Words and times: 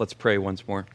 Let's 0.00 0.14
pray 0.14 0.38
once 0.38 0.66
more. 0.66 0.86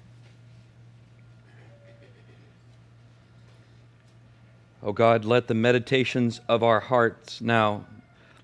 Oh 4.81 4.93
God, 4.93 5.25
let 5.25 5.47
the 5.47 5.53
meditations 5.53 6.41
of 6.49 6.63
our 6.63 6.79
hearts 6.79 7.39
now, 7.39 7.85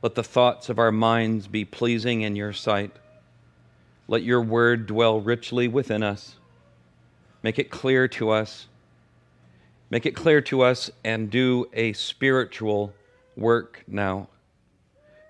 let 0.04 0.14
the 0.14 0.24
thoughts 0.24 0.70
of 0.70 0.78
our 0.78 0.92
minds 0.92 1.48
be 1.48 1.66
pleasing 1.66 2.22
in 2.22 2.36
your 2.36 2.54
sight. 2.54 2.92
Let 4.08 4.22
your 4.22 4.44
word 4.44 4.86
dwell 4.86 5.20
richly 5.20 5.68
within 5.68 6.04
us. 6.04 6.36
Make 7.42 7.58
it 7.58 7.72
clear 7.72 8.08
to 8.10 8.30
us. 8.30 8.68
Make 9.90 10.06
it 10.06 10.16
clear 10.16 10.42
to 10.42 10.62
us 10.62 10.92
and 11.04 11.32
do 11.32 11.66
a 11.74 11.94
spiritual 11.94 12.94
work 13.36 13.84
now. 13.88 14.28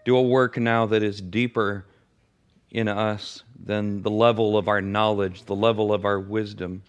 Do 0.04 0.18
a 0.18 0.22
work 0.22 0.58
now 0.58 0.88
that 0.88 1.02
is 1.02 1.22
deeper 1.22 1.86
in 2.72 2.88
us 2.88 3.44
than 3.64 4.02
the 4.02 4.10
level 4.10 4.58
of 4.58 4.68
our 4.68 4.82
knowledge, 4.82 5.44
the 5.44 5.56
level 5.56 5.94
of 5.94 6.06
our 6.06 6.20
wisdom. 6.20 6.84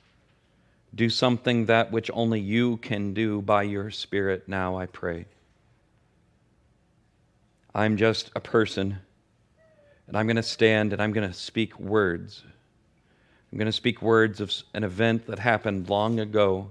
Do 0.95 1.11
something 1.11 1.67
that 1.67 1.91
which 1.91 2.11
only 2.15 2.41
you 2.41 2.77
can 2.77 3.15
do 3.15 3.43
by 3.43 3.65
your 3.65 3.91
Spirit 3.91 4.49
now, 4.49 4.77
I 4.77 4.87
pray. 4.87 5.27
I'm 7.75 7.97
just 7.97 8.31
a 8.37 8.41
person, 8.41 8.99
and 10.07 10.17
I'm 10.17 10.27
going 10.27 10.37
to 10.37 10.43
stand 10.43 10.93
and 10.93 11.03
I'm 11.03 11.13
going 11.13 11.29
to 11.29 11.35
speak 11.35 11.79
words. 11.81 12.43
I'm 13.51 13.59
going 13.59 13.67
to 13.67 13.73
speak 13.73 14.01
words 14.01 14.41
of 14.41 14.53
an 14.75 14.85
event 14.85 15.27
that 15.27 15.39
happened 15.39 15.89
long 15.89 16.21
ago. 16.21 16.71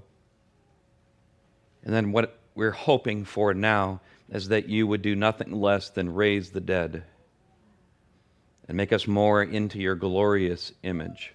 And 1.83 1.93
then 1.93 2.11
what 2.11 2.39
we're 2.55 2.71
hoping 2.71 3.25
for 3.25 3.53
now 3.53 4.01
is 4.29 4.47
that 4.49 4.69
you 4.69 4.87
would 4.87 5.01
do 5.01 5.15
nothing 5.15 5.51
less 5.51 5.89
than 5.89 6.13
raise 6.13 6.51
the 6.51 6.61
dead 6.61 7.03
and 8.67 8.77
make 8.77 8.93
us 8.93 9.07
more 9.07 9.43
into 9.43 9.79
your 9.79 9.95
glorious 9.95 10.71
image. 10.83 11.33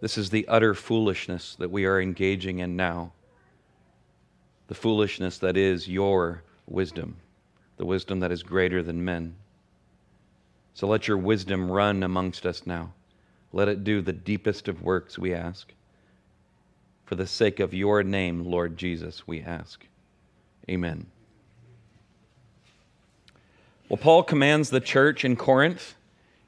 This 0.00 0.18
is 0.18 0.30
the 0.30 0.48
utter 0.48 0.74
foolishness 0.74 1.54
that 1.60 1.70
we 1.70 1.84
are 1.84 2.00
engaging 2.00 2.58
in 2.58 2.74
now. 2.74 3.12
The 4.66 4.74
foolishness 4.74 5.38
that 5.38 5.56
is 5.56 5.86
your 5.86 6.42
wisdom, 6.66 7.16
the 7.76 7.86
wisdom 7.86 8.18
that 8.20 8.32
is 8.32 8.42
greater 8.42 8.82
than 8.82 9.04
men. 9.04 9.36
So 10.74 10.88
let 10.88 11.06
your 11.06 11.18
wisdom 11.18 11.70
run 11.70 12.02
amongst 12.02 12.46
us 12.46 12.66
now. 12.66 12.94
Let 13.52 13.68
it 13.68 13.84
do 13.84 14.00
the 14.00 14.12
deepest 14.12 14.66
of 14.66 14.82
works, 14.82 15.18
we 15.18 15.32
ask. 15.34 15.72
For 17.04 17.14
the 17.14 17.26
sake 17.26 17.60
of 17.60 17.72
your 17.72 18.02
name, 18.02 18.44
Lord 18.44 18.76
Jesus, 18.76 19.28
we 19.28 19.42
ask. 19.42 19.86
Amen. 20.68 21.11
Well, 23.92 23.98
Paul 23.98 24.22
commands 24.22 24.70
the 24.70 24.80
church 24.80 25.22
in 25.22 25.36
Corinth 25.36 25.96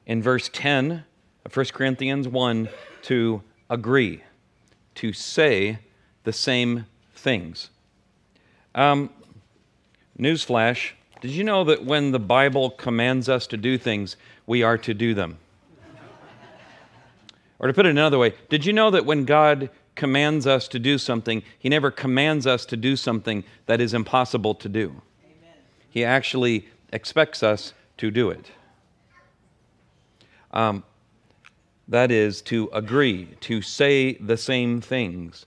in 0.07 0.23
verse 0.23 0.49
10 0.51 1.05
of 1.45 1.55
1 1.55 1.67
Corinthians 1.75 2.27
1 2.27 2.71
to 3.03 3.43
agree, 3.69 4.23
to 4.95 5.13
say 5.13 5.81
the 6.23 6.33
same 6.33 6.87
things. 7.15 7.69
Um, 8.75 9.11
newsflash 10.19 10.93
did 11.21 11.33
you 11.33 11.45
know 11.45 11.65
that 11.65 11.85
when 11.85 12.13
the 12.13 12.19
Bible 12.19 12.71
commands 12.71 13.29
us 13.29 13.47
to 13.49 13.59
do 13.59 13.77
things, 13.77 14.17
we 14.47 14.63
are 14.63 14.79
to 14.79 14.95
do 14.95 15.13
them? 15.13 15.37
or 17.59 17.67
to 17.67 17.75
put 17.75 17.85
it 17.85 17.91
another 17.91 18.19
way, 18.19 18.33
did 18.49 18.65
you 18.65 18.73
know 18.73 18.91
that 18.91 19.05
when 19.05 19.27
God 19.27 19.69
commands 19.97 20.47
us 20.47 20.67
to 20.69 20.79
do 20.79 20.97
something, 20.97 21.43
He 21.59 21.69
never 21.69 21.91
commands 21.91 22.47
us 22.47 22.65
to 22.65 22.79
do 22.79 22.97
something 22.97 23.45
that 23.67 23.83
is 23.83 23.93
impossible 23.93 24.55
to 24.55 24.69
do? 24.71 25.03
Amen. 25.23 25.59
He 25.91 26.03
actually 26.03 26.69
expects 26.95 27.43
us 27.43 27.75
to 27.99 28.11
do 28.11 28.31
it. 28.31 28.53
Um, 30.53 30.85
that 31.89 32.11
is, 32.11 32.41
to 32.43 32.71
agree, 32.73 33.37
to 33.41 33.61
say 33.61 34.15
the 34.15 34.37
same 34.37 34.81
things, 34.81 35.45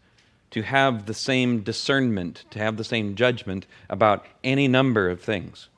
to 0.52 0.62
have 0.62 1.06
the 1.06 1.14
same 1.14 1.62
discernment, 1.62 2.44
to 2.52 2.60
have 2.60 2.78
the 2.78 2.84
same 2.84 3.16
judgment 3.16 3.66
about 3.90 4.26
any 4.44 4.68
number 4.68 5.10
of 5.10 5.22
things, 5.22 5.70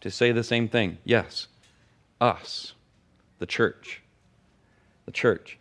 to 0.00 0.10
say 0.10 0.32
the 0.32 0.44
same 0.44 0.68
thing. 0.68 0.98
Yes, 1.04 1.46
us, 2.20 2.74
the 3.38 3.46
church. 3.46 4.02
The 5.06 5.12
church. 5.12 5.56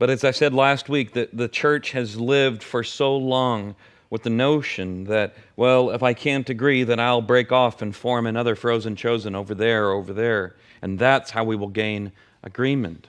But 0.00 0.10
as 0.10 0.24
I 0.24 0.32
said 0.32 0.52
last 0.52 0.88
week, 0.88 1.12
that 1.12 1.36
the 1.36 1.48
church 1.48 1.92
has 1.92 2.18
lived 2.18 2.62
for 2.64 2.82
so 2.82 3.16
long 3.16 3.76
with 4.10 4.24
the 4.24 4.30
notion 4.30 5.04
that, 5.04 5.34
well, 5.56 5.90
if 5.90 6.02
I 6.02 6.12
can't 6.12 6.50
agree, 6.50 6.82
then 6.82 6.98
I'll 6.98 7.22
break 7.22 7.52
off 7.52 7.80
and 7.80 7.94
form 7.94 8.26
another 8.26 8.56
frozen 8.56 8.96
chosen 8.96 9.36
over 9.36 9.54
there, 9.54 9.92
over 9.92 10.12
there. 10.12 10.56
And 10.82 10.98
that's 10.98 11.30
how 11.30 11.44
we 11.44 11.54
will 11.54 11.68
gain 11.68 12.10
agreement. 12.42 13.06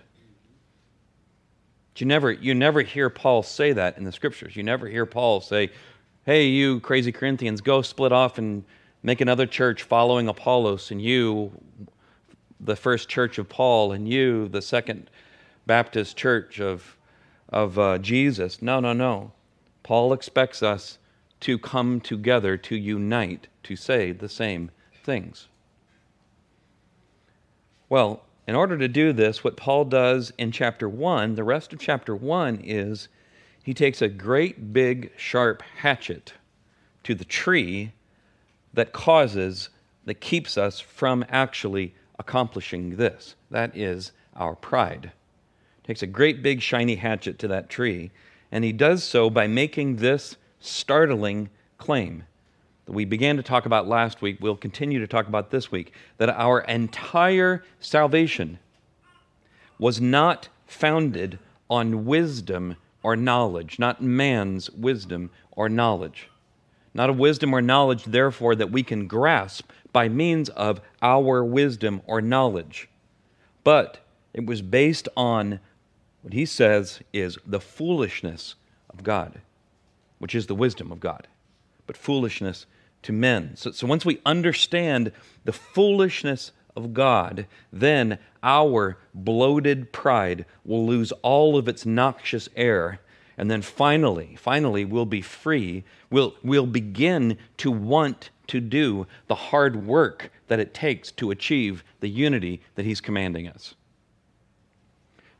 But 1.93 2.01
you 2.01 2.07
never, 2.07 2.31
you 2.31 2.53
never 2.53 2.81
hear 2.81 3.09
Paul 3.09 3.41
say 3.41 3.73
that 3.73 3.97
in 3.97 4.03
the 4.03 4.11
scriptures. 4.11 4.55
You 4.55 4.61
never 4.61 4.87
hear 4.87 5.07
Paul 5.07 5.41
say, 5.41 5.71
hey, 6.25 6.45
you 6.45 6.79
crazy 6.81 7.11
Corinthians, 7.11 7.61
go 7.61 7.81
split 7.81 8.11
off 8.11 8.37
and 8.37 8.63
make 9.01 9.21
another 9.21 9.47
church 9.47 9.81
following 9.81 10.27
Apollos, 10.27 10.91
and 10.91 11.01
you, 11.01 11.51
the 12.59 12.75
first 12.75 13.09
church 13.09 13.39
of 13.39 13.49
Paul, 13.49 13.93
and 13.93 14.07
you, 14.07 14.47
the 14.49 14.61
second 14.61 15.09
Baptist 15.65 16.15
church 16.15 16.61
of, 16.61 16.95
of 17.49 17.79
uh, 17.79 17.97
Jesus. 17.97 18.61
No, 18.61 18.79
no, 18.79 18.93
no. 18.93 19.31
Paul 19.83 20.13
expects 20.13 20.61
us 20.61 20.97
to 21.41 21.57
come 21.57 21.99
together, 21.99 22.55
to 22.57 22.75
unite, 22.75 23.47
to 23.63 23.75
say 23.75 24.11
the 24.11 24.29
same 24.29 24.71
things. 25.03 25.47
Well, 27.89 28.23
in 28.47 28.55
order 28.55 28.77
to 28.77 28.87
do 28.87 29.11
this, 29.13 29.43
what 29.43 29.57
Paul 29.57 29.85
does 29.85 30.31
in 30.37 30.51
chapter 30.51 30.87
1, 30.87 31.35
the 31.35 31.43
rest 31.43 31.73
of 31.73 31.79
chapter 31.79 32.15
1 32.15 32.61
is 32.63 33.07
he 33.63 33.73
takes 33.73 34.01
a 34.01 34.07
great 34.07 34.73
big 34.73 35.11
sharp 35.17 35.61
hatchet 35.77 36.33
to 37.03 37.15
the 37.15 37.25
tree 37.25 37.93
that 38.73 38.93
causes, 38.93 39.69
that 40.05 40.21
keeps 40.21 40.57
us 40.57 40.79
from 40.79 41.25
actually 41.29 41.93
accomplishing 42.17 42.95
this. 42.95 43.35
That 43.49 43.75
is 43.75 44.11
our 44.35 44.55
pride. 44.55 45.11
Takes 45.83 46.03
a 46.03 46.07
great 46.07 46.41
big 46.41 46.61
shiny 46.61 46.95
hatchet 46.95 47.39
to 47.39 47.47
that 47.49 47.69
tree 47.69 48.11
and 48.51 48.63
he 48.63 48.71
does 48.71 49.03
so 49.03 49.29
by 49.29 49.47
making 49.47 49.97
this 49.97 50.35
startling 50.59 51.49
claim 51.77 52.23
that 52.85 52.91
we 52.93 53.05
began 53.05 53.37
to 53.37 53.43
talk 53.43 53.65
about 53.65 53.87
last 53.87 54.21
week, 54.21 54.37
we'll 54.39 54.55
continue 54.55 54.99
to 54.99 55.07
talk 55.07 55.27
about 55.27 55.51
this 55.51 55.71
week, 55.71 55.93
that 56.17 56.29
our 56.29 56.61
entire 56.61 57.63
salvation 57.79 58.59
was 59.79 60.01
not 60.01 60.49
founded 60.65 61.39
on 61.69 62.05
wisdom 62.05 62.75
or 63.03 63.15
knowledge, 63.15 63.79
not 63.79 64.01
man's 64.01 64.69
wisdom 64.71 65.29
or 65.51 65.69
knowledge. 65.69 66.29
Not 66.93 67.09
a 67.09 67.13
wisdom 67.13 67.53
or 67.53 67.61
knowledge, 67.61 68.03
therefore, 68.03 68.55
that 68.55 68.71
we 68.71 68.83
can 68.83 69.07
grasp 69.07 69.71
by 69.93 70.09
means 70.09 70.49
of 70.49 70.81
our 71.01 71.43
wisdom 71.43 72.01
or 72.05 72.21
knowledge, 72.21 72.89
but 73.63 73.99
it 74.33 74.45
was 74.45 74.61
based 74.61 75.07
on 75.15 75.59
what 76.21 76.33
he 76.33 76.45
says 76.45 77.01
is 77.13 77.37
the 77.45 77.59
foolishness 77.59 78.55
of 78.89 79.03
God, 79.03 79.41
which 80.19 80.35
is 80.35 80.47
the 80.47 80.55
wisdom 80.55 80.91
of 80.91 80.99
God, 80.99 81.27
but 81.87 81.97
foolishness 81.97 82.65
to 83.03 83.11
men. 83.11 83.55
So, 83.55 83.71
so 83.71 83.87
once 83.87 84.05
we 84.05 84.21
understand 84.25 85.11
the 85.45 85.53
foolishness 85.53 86.51
of 86.75 86.93
God, 86.93 87.47
then 87.73 88.19
our 88.43 88.97
bloated 89.13 89.91
pride 89.91 90.45
will 90.63 90.85
lose 90.85 91.11
all 91.23 91.57
of 91.57 91.67
its 91.67 91.85
noxious 91.85 92.49
air. 92.55 92.99
And 93.37 93.49
then 93.49 93.61
finally, 93.61 94.35
finally, 94.37 94.85
we'll 94.85 95.05
be 95.05 95.21
free. 95.21 95.83
We'll, 96.09 96.35
we'll 96.43 96.67
begin 96.67 97.37
to 97.57 97.71
want 97.71 98.29
to 98.47 98.59
do 98.59 99.07
the 99.27 99.35
hard 99.35 99.87
work 99.87 100.31
that 100.47 100.59
it 100.59 100.73
takes 100.73 101.11
to 101.13 101.31
achieve 101.31 101.83
the 102.01 102.09
unity 102.09 102.61
that 102.75 102.85
He's 102.85 103.01
commanding 103.01 103.47
us. 103.47 103.73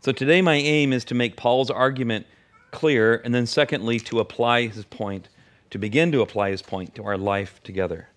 So 0.01 0.12
today, 0.12 0.42
my 0.42 0.56
aim 0.56 0.94
is 0.94 1.06
to 1.06 1.15
make 1.15 1.38
Paul's 1.38 1.69
argument 1.69 2.25
clear, 2.71 3.21
and 3.24 3.36
then, 3.36 3.45
secondly, 3.45 4.00
to 4.00 4.19
apply 4.19 4.65
his 4.65 4.83
point, 4.86 5.30
to 5.69 5.77
begin 5.77 6.12
to 6.12 6.21
apply 6.21 6.50
his 6.50 6.63
point 6.63 6.95
to 6.95 7.03
our 7.03 7.19
life 7.19 7.62
together. 7.63 8.09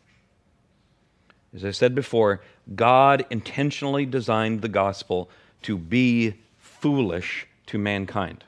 As 1.55 1.63
I 1.63 1.73
said 1.73 1.95
before, 1.95 2.41
God 2.75 3.27
intentionally 3.29 4.07
designed 4.07 4.63
the 4.63 4.69
gospel 4.69 5.29
to 5.63 5.77
be 5.77 6.35
foolish 6.57 7.47
to 7.67 7.77
mankind. 7.77 8.45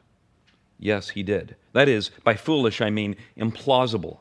Yes, 0.78 1.10
he 1.10 1.22
did. 1.22 1.56
That 1.74 1.90
is, 1.90 2.10
by 2.24 2.36
foolish, 2.36 2.80
I 2.80 2.88
mean 2.88 3.16
implausible. 3.36 4.18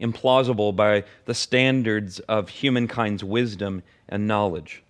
Implausible 0.00 0.74
by 0.74 1.04
the 1.26 1.34
standards 1.34 2.20
of 2.20 2.48
humankind's 2.48 3.22
wisdom 3.22 3.82
and 4.08 4.26
knowledge. 4.26 4.82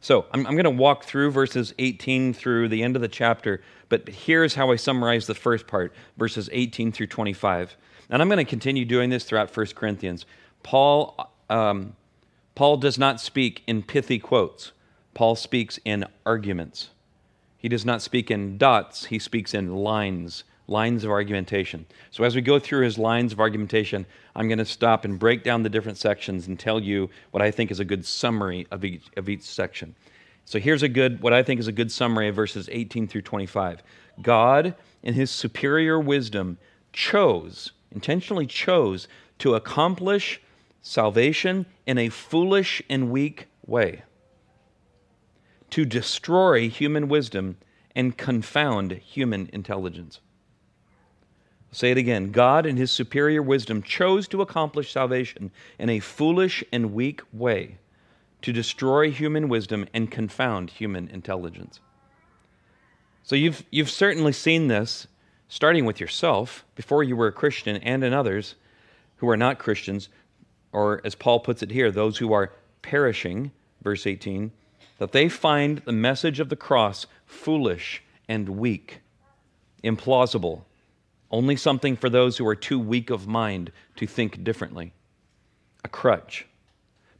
So 0.00 0.26
I'm, 0.32 0.46
I'm 0.46 0.54
going 0.54 0.64
to 0.64 0.70
walk 0.70 1.04
through 1.04 1.30
verses 1.30 1.74
18 1.78 2.32
through 2.32 2.68
the 2.68 2.82
end 2.82 2.96
of 2.96 3.02
the 3.02 3.08
chapter, 3.08 3.62
but 3.88 4.08
here's 4.08 4.54
how 4.54 4.70
I 4.70 4.76
summarize 4.76 5.26
the 5.26 5.34
first 5.34 5.66
part, 5.66 5.92
verses 6.16 6.48
18 6.52 6.90
through 6.92 7.08
25. 7.08 7.76
And 8.08 8.22
I'm 8.22 8.28
going 8.28 8.38
to 8.38 8.44
continue 8.44 8.84
doing 8.84 9.10
this 9.10 9.24
throughout 9.24 9.54
1 9.54 9.66
Corinthians. 9.74 10.24
Paul, 10.62 11.32
um, 11.48 11.94
Paul 12.54 12.78
does 12.78 12.98
not 12.98 13.20
speak 13.20 13.62
in 13.66 13.82
pithy 13.82 14.18
quotes. 14.18 14.72
Paul 15.12 15.36
speaks 15.36 15.78
in 15.84 16.06
arguments. 16.24 16.90
He 17.58 17.68
does 17.68 17.84
not 17.84 18.00
speak 18.00 18.30
in 18.30 18.56
dots, 18.56 19.06
he 19.06 19.18
speaks 19.18 19.52
in 19.52 19.74
lines, 19.74 20.44
lines 20.70 21.04
of 21.04 21.10
argumentation. 21.10 21.84
So 22.10 22.24
as 22.24 22.36
we 22.36 22.40
go 22.40 22.58
through 22.58 22.84
his 22.84 22.96
lines 22.96 23.32
of 23.32 23.40
argumentation, 23.40 24.06
I'm 24.36 24.48
going 24.48 24.58
to 24.58 24.64
stop 24.64 25.04
and 25.04 25.18
break 25.18 25.42
down 25.42 25.62
the 25.62 25.68
different 25.68 25.98
sections 25.98 26.46
and 26.46 26.58
tell 26.58 26.80
you 26.80 27.10
what 27.32 27.42
I 27.42 27.50
think 27.50 27.70
is 27.70 27.80
a 27.80 27.84
good 27.84 28.06
summary 28.06 28.66
of 28.70 28.84
each, 28.84 29.04
of 29.16 29.28
each 29.28 29.42
section. 29.42 29.96
So 30.44 30.58
here's 30.58 30.82
a 30.82 30.88
good, 30.88 31.20
what 31.20 31.32
I 31.32 31.42
think 31.42 31.60
is 31.60 31.68
a 31.68 31.72
good 31.72 31.92
summary 31.92 32.28
of 32.28 32.36
verses 32.36 32.68
18 32.70 33.08
through 33.08 33.22
25. 33.22 33.82
God, 34.22 34.74
in 35.02 35.14
his 35.14 35.30
superior 35.30 35.98
wisdom, 35.98 36.58
chose, 36.92 37.72
intentionally 37.90 38.46
chose, 38.46 39.08
to 39.40 39.54
accomplish 39.54 40.40
salvation 40.82 41.66
in 41.86 41.98
a 41.98 42.08
foolish 42.08 42.80
and 42.88 43.10
weak 43.10 43.48
way, 43.66 44.02
to 45.70 45.84
destroy 45.84 46.68
human 46.68 47.08
wisdom 47.08 47.56
and 47.94 48.16
confound 48.16 48.92
human 48.92 49.50
intelligence. 49.52 50.20
Say 51.72 51.92
it 51.92 51.98
again 51.98 52.32
God, 52.32 52.66
in 52.66 52.76
his 52.76 52.90
superior 52.90 53.42
wisdom, 53.42 53.82
chose 53.82 54.26
to 54.28 54.42
accomplish 54.42 54.92
salvation 54.92 55.50
in 55.78 55.88
a 55.88 56.00
foolish 56.00 56.64
and 56.72 56.92
weak 56.92 57.22
way, 57.32 57.78
to 58.42 58.52
destroy 58.52 59.10
human 59.10 59.48
wisdom 59.48 59.86
and 59.94 60.10
confound 60.10 60.70
human 60.70 61.08
intelligence. 61.08 61.80
So 63.22 63.36
you've, 63.36 63.64
you've 63.70 63.90
certainly 63.90 64.32
seen 64.32 64.68
this 64.68 65.06
starting 65.48 65.84
with 65.84 66.00
yourself 66.00 66.64
before 66.74 67.02
you 67.04 67.16
were 67.16 67.26
a 67.26 67.32
Christian 67.32 67.76
and 67.76 68.02
in 68.02 68.12
others 68.12 68.54
who 69.16 69.28
are 69.28 69.36
not 69.36 69.58
Christians, 69.58 70.08
or 70.72 71.00
as 71.04 71.14
Paul 71.14 71.40
puts 71.40 71.62
it 71.62 71.70
here, 71.70 71.90
those 71.90 72.18
who 72.18 72.32
are 72.32 72.52
perishing, 72.82 73.52
verse 73.82 74.06
18, 74.06 74.50
that 74.98 75.12
they 75.12 75.28
find 75.28 75.78
the 75.78 75.92
message 75.92 76.40
of 76.40 76.48
the 76.48 76.56
cross 76.56 77.06
foolish 77.26 78.02
and 78.28 78.48
weak, 78.48 79.00
implausible, 79.84 80.62
only 81.30 81.56
something 81.56 81.96
for 81.96 82.10
those 82.10 82.36
who 82.36 82.46
are 82.46 82.56
too 82.56 82.78
weak 82.78 83.10
of 83.10 83.26
mind 83.26 83.70
to 83.96 84.06
think 84.06 84.42
differently, 84.42 84.92
a 85.84 85.88
crutch. 85.88 86.46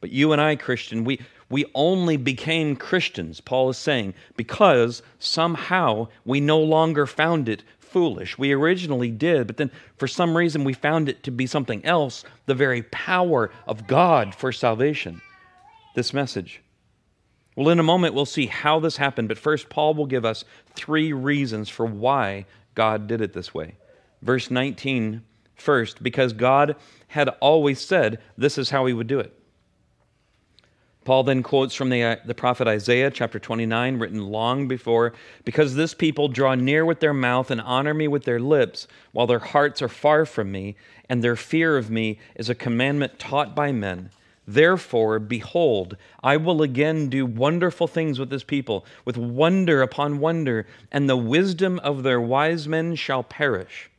But 0.01 0.11
you 0.11 0.33
and 0.33 0.41
I, 0.41 0.57
Christian, 0.57 1.05
we, 1.05 1.21
we 1.49 1.67
only 1.75 2.17
became 2.17 2.77
Christians, 2.77 3.41
Paul 3.41 3.71
is 3.71 3.77
saying, 3.77 4.15
because 4.37 5.03
somehow 5.19 6.09
we 6.25 6.41
no 6.41 6.59
longer 6.59 7.07
found 7.07 7.49
it 7.49 7.63
foolish. 7.79 8.39
We 8.39 8.53
originally 8.53 9.11
did, 9.11 9.47
but 9.47 9.57
then 9.57 9.71
for 9.97 10.07
some 10.07 10.37
reason 10.37 10.65
we 10.65 10.73
found 10.73 11.09
it 11.09 11.23
to 11.25 11.31
be 11.31 11.47
something 11.47 11.85
else 11.85 12.25
the 12.47 12.55
very 12.55 12.83
power 12.85 13.51
of 13.67 13.87
God 13.87 14.35
for 14.35 14.53
salvation. 14.53 15.21
This 15.95 16.15
message. 16.15 16.63
Well, 17.57 17.69
in 17.69 17.81
a 17.81 17.85
moment, 17.85 18.15
we'll 18.15 18.27
see 18.27 18.47
how 18.47 18.79
this 18.79 18.97
happened, 18.97 19.29
but 19.29 19.39
first, 19.39 19.69
Paul 19.69 19.95
will 19.95 20.07
give 20.07 20.25
us 20.25 20.45
three 20.75 21.13
reasons 21.13 21.69
for 21.69 21.85
why 21.85 22.47
God 22.75 23.09
did 23.09 23.21
it 23.21 23.33
this 23.33 23.53
way. 23.53 23.75
Verse 24.23 24.51
19, 24.51 25.23
first, 25.55 26.03
because 26.03 26.33
God 26.33 26.77
had 27.09 27.29
always 27.41 27.81
said 27.81 28.21
this 28.37 28.59
is 28.59 28.71
how 28.71 28.87
he 28.87 28.93
would 28.93 29.07
do 29.07 29.19
it. 29.19 29.37
Paul 31.05 31.25
then 31.25 31.43
quotes 31.43 31.75
from 31.75 31.89
the, 31.89 32.03
uh, 32.03 32.17
the 32.27 32.35
prophet 32.35 32.69
Isaiah, 32.69 33.11
chapter 33.11 33.39
29, 33.39 33.99
written 33.99 34.27
long 34.27 34.69
before 34.69 35.15
Because 35.45 35.75
this 35.75 35.95
people 35.95 36.29
draw 36.29 36.55
near 36.55 36.85
with 36.85 37.01
their 37.01 37.15
mouth 37.15 37.51
and 37.51 37.61
honor 37.61 37.95
me 37.95 38.07
with 38.07 38.25
their 38.25 38.39
lips, 38.39 38.87
while 39.13 39.27
their 39.27 39.39
hearts 39.39 39.81
are 39.81 39.89
far 39.89 40.27
from 40.27 40.53
me, 40.53 40.77
and 41.09 41.25
their 41.25 41.37
fear 41.37 41.79
of 41.79 41.91
me 41.91 42.19
is 42.37 42.51
a 42.51 42.55
commandment 42.55 43.19
taught 43.19 43.57
by 43.57 43.73
men. 43.73 44.11
Therefore, 44.47 45.19
behold, 45.19 45.97
I 46.23 46.37
will 46.37 46.63
again 46.63 47.09
do 47.09 47.25
wonderful 47.27 47.87
things 47.87 48.19
with 48.19 48.31
this 48.31 48.45
people, 48.45 48.85
with 49.05 49.17
wonder 49.17 49.83
upon 49.83 50.19
wonder, 50.19 50.67
and 50.93 51.09
the 51.09 51.17
wisdom 51.17 51.79
of 51.81 52.03
their 52.03 52.21
wise 52.21 52.69
men 52.69 52.95
shall 52.95 53.23
perish, 53.23 53.90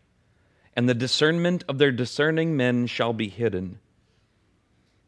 and 0.76 0.88
the 0.88 0.94
discernment 0.94 1.64
of 1.68 1.78
their 1.78 1.92
discerning 1.92 2.56
men 2.56 2.88
shall 2.88 3.14
be 3.14 3.30
hidden. 3.30 3.80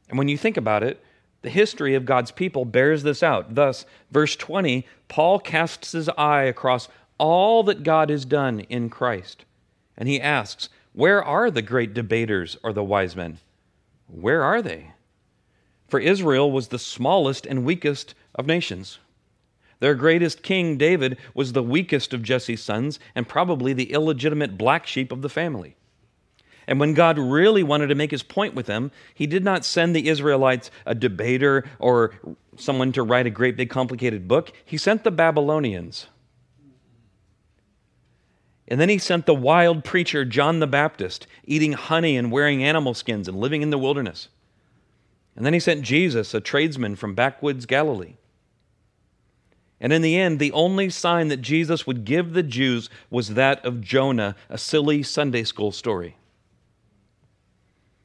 And 0.09 0.17
when 0.17 0.27
you 0.27 0.37
think 0.37 0.57
about 0.57 0.83
it, 0.83 1.03
the 1.41 1.49
history 1.49 1.95
of 1.95 2.05
God's 2.05 2.31
people 2.31 2.65
bears 2.65 3.03
this 3.03 3.21
out. 3.21 3.55
Thus, 3.55 3.85
verse 4.11 4.35
20, 4.35 4.85
Paul 5.07 5.39
casts 5.39 5.91
his 5.91 6.09
eye 6.09 6.43
across 6.43 6.87
all 7.17 7.63
that 7.63 7.83
God 7.83 8.09
has 8.09 8.25
done 8.25 8.61
in 8.61 8.89
Christ. 8.89 9.45
And 9.97 10.09
he 10.09 10.19
asks, 10.19 10.69
Where 10.93 11.23
are 11.23 11.51
the 11.51 11.61
great 11.61 11.93
debaters 11.93 12.57
or 12.63 12.73
the 12.73 12.83
wise 12.83 13.15
men? 13.15 13.39
Where 14.07 14.43
are 14.43 14.61
they? 14.61 14.91
For 15.87 15.99
Israel 15.99 16.51
was 16.51 16.69
the 16.69 16.79
smallest 16.79 17.45
and 17.45 17.65
weakest 17.65 18.15
of 18.35 18.47
nations. 18.47 18.99
Their 19.83 19.95
greatest 19.95 20.43
king, 20.43 20.77
David, 20.77 21.17
was 21.33 21.51
the 21.51 21.61
weakest 21.61 22.13
of 22.13 22.23
Jesse's 22.23 22.63
sons 22.63 22.99
and 23.15 23.27
probably 23.27 23.73
the 23.73 23.91
illegitimate 23.91 24.57
black 24.57 24.87
sheep 24.87 25.11
of 25.11 25.21
the 25.21 25.27
family. 25.27 25.75
And 26.65 26.79
when 26.79 26.93
God 26.93 27.19
really 27.19 27.63
wanted 27.63 27.87
to 27.87 27.95
make 27.95 28.11
his 28.11 28.23
point 28.23 28.55
with 28.55 28.65
them, 28.65 28.91
he 29.13 29.27
did 29.27 29.43
not 29.43 29.65
send 29.65 29.93
the 29.93 30.07
Israelites 30.07 30.71
a 30.85 30.95
debater 30.95 31.65
or 31.79 32.13
someone 32.55 32.93
to 32.93 33.03
write 33.03 33.27
a 33.27 33.29
great 33.29 33.57
big 33.57 33.69
complicated 33.69 34.25
book. 34.25 34.53
He 34.63 34.77
sent 34.77 35.03
the 35.03 35.11
Babylonians. 35.11 36.07
And 38.69 38.79
then 38.79 38.87
he 38.87 38.97
sent 38.97 39.25
the 39.25 39.35
wild 39.35 39.83
preacher 39.83 40.23
John 40.23 40.61
the 40.61 40.65
Baptist, 40.65 41.27
eating 41.43 41.73
honey 41.73 42.15
and 42.15 42.31
wearing 42.31 42.63
animal 42.63 42.93
skins 42.93 43.27
and 43.27 43.37
living 43.37 43.61
in 43.61 43.69
the 43.69 43.77
wilderness. 43.77 44.29
And 45.35 45.45
then 45.45 45.51
he 45.51 45.59
sent 45.59 45.81
Jesus, 45.81 46.33
a 46.33 46.39
tradesman 46.39 46.95
from 46.95 47.15
backwoods 47.15 47.65
Galilee. 47.65 48.13
And 49.83 49.91
in 49.91 50.01
the 50.01 50.17
end, 50.17 50.39
the 50.39 50.53
only 50.53 50.89
sign 50.89 51.27
that 51.27 51.41
Jesus 51.41 51.85
would 51.85 52.05
give 52.05 52.31
the 52.31 52.41
Jews 52.41 52.89
was 53.09 53.33
that 53.33 53.63
of 53.65 53.81
Jonah, 53.81 54.37
a 54.49 54.57
silly 54.57 55.03
Sunday 55.03 55.43
school 55.43 55.73
story. 55.73 56.15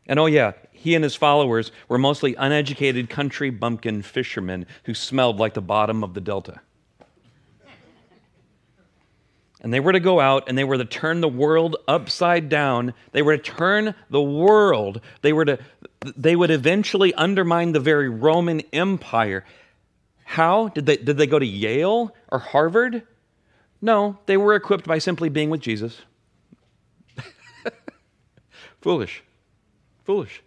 And 0.05 0.19
oh, 0.19 0.27
yeah, 0.27 0.53
he 0.73 0.97
and 0.97 1.05
his 1.05 1.15
followers 1.15 1.71
were 1.89 1.97
mostly 1.97 2.35
uneducated 2.35 3.09
country 3.09 3.51
bumpkin 3.51 4.03
fishermen 4.03 4.67
who 4.87 4.95
smelled 4.95 5.39
like 5.39 5.55
the 5.55 5.63
bottom 5.63 6.03
of 6.03 6.15
the 6.15 6.21
Delta. 6.21 6.61
And 9.61 9.73
they 9.73 9.81
were 9.81 9.93
to 9.93 10.01
go 10.01 10.19
out 10.19 10.49
and 10.49 10.59
they 10.59 10.65
were 10.65 10.79
to 10.79 10.85
turn 10.85 11.21
the 11.21 11.29
world 11.29 11.77
upside 11.87 12.49
down. 12.49 12.93
They 13.13 13.23
were 13.23 13.37
to 13.37 13.43
turn 13.43 13.95
the 14.11 14.23
world. 14.23 15.01
They 15.23 15.33
were 15.33 15.45
to 15.45 15.59
they 16.17 16.37
would 16.37 16.51
eventually 16.51 17.13
undermine 17.15 17.73
the 17.73 17.81
very 17.81 18.09
Roman 18.09 18.63
Empire. 18.73 19.45
How? 20.29 20.69
Did 20.69 20.85
they 20.85 20.99
did 20.99 21.17
they 21.17 21.27
go 21.27 21.39
to 21.39 21.47
Yale 21.47 22.15
or 22.31 22.39
Harvard? 22.39 23.03
No, 23.81 24.19
they 24.27 24.37
were 24.37 24.55
equipped 24.55 24.87
by 24.87 24.99
simply 24.99 25.31
being 25.31 25.49
with 25.49 25.63
Jesus. 25.63 26.03
Foolish. 28.83 29.23
Foolish. 30.05 30.43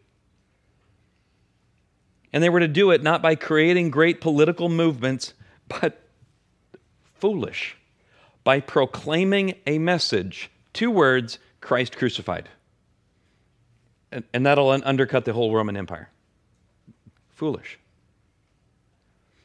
And 2.31 2.43
they 2.43 2.49
were 2.49 2.59
to 2.59 2.67
do 2.67 2.91
it 2.91 3.01
not 3.01 3.23
by 3.23 3.33
creating 3.33 3.89
great 3.89 4.21
political 4.21 4.69
movements, 4.69 5.33
but 5.67 5.99
foolish, 7.15 7.75
by 8.43 8.59
proclaiming 8.59 9.55
a 9.65 9.79
message. 9.79 10.51
Two 10.73 10.91
words 10.91 11.39
Christ 11.59 11.97
crucified. 11.97 12.49
And, 14.11 14.25
and 14.31 14.45
that'll 14.45 14.69
undercut 14.69 15.25
the 15.25 15.33
whole 15.33 15.51
Roman 15.55 15.75
Empire. 15.75 16.11
Foolish. 17.29 17.79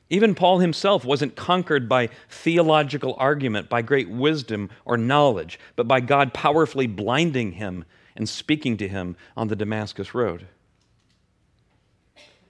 Even 0.09 0.35
Paul 0.35 0.61
himself 0.61 1.05
wasn't 1.05 1.35
conquered 1.35 1.89
by 1.89 2.11
theological 2.29 3.17
argument, 3.19 3.69
by 3.69 3.83
great 3.83 4.09
wisdom 4.09 4.71
or 4.85 4.97
knowledge, 4.97 5.59
but 5.75 5.89
by 5.89 6.01
God 6.01 6.33
powerfully 6.33 6.87
blinding 6.87 7.53
him 7.53 7.85
and 8.15 8.29
speaking 8.29 8.77
to 8.77 8.89
him 8.89 9.17
on 9.37 9.49
the 9.49 9.57
Damascus 9.57 10.15
Road. 10.15 10.47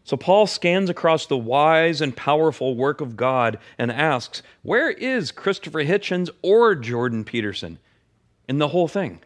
So 0.05 0.17
Paul 0.17 0.47
scans 0.47 0.89
across 0.89 1.27
the 1.27 1.37
wise 1.37 2.01
and 2.01 2.15
powerful 2.15 2.77
work 2.77 3.01
of 3.01 3.17
God 3.17 3.59
and 3.77 3.91
asks, 3.91 4.43
Where 4.63 4.91
is 4.91 5.33
Christopher 5.33 5.83
Hitchens 5.83 6.31
or 6.43 6.77
Jordan 6.77 7.25
Peterson 7.25 7.79
in 8.49 8.59
the 8.59 8.69
whole 8.69 8.87
thing? 8.87 9.21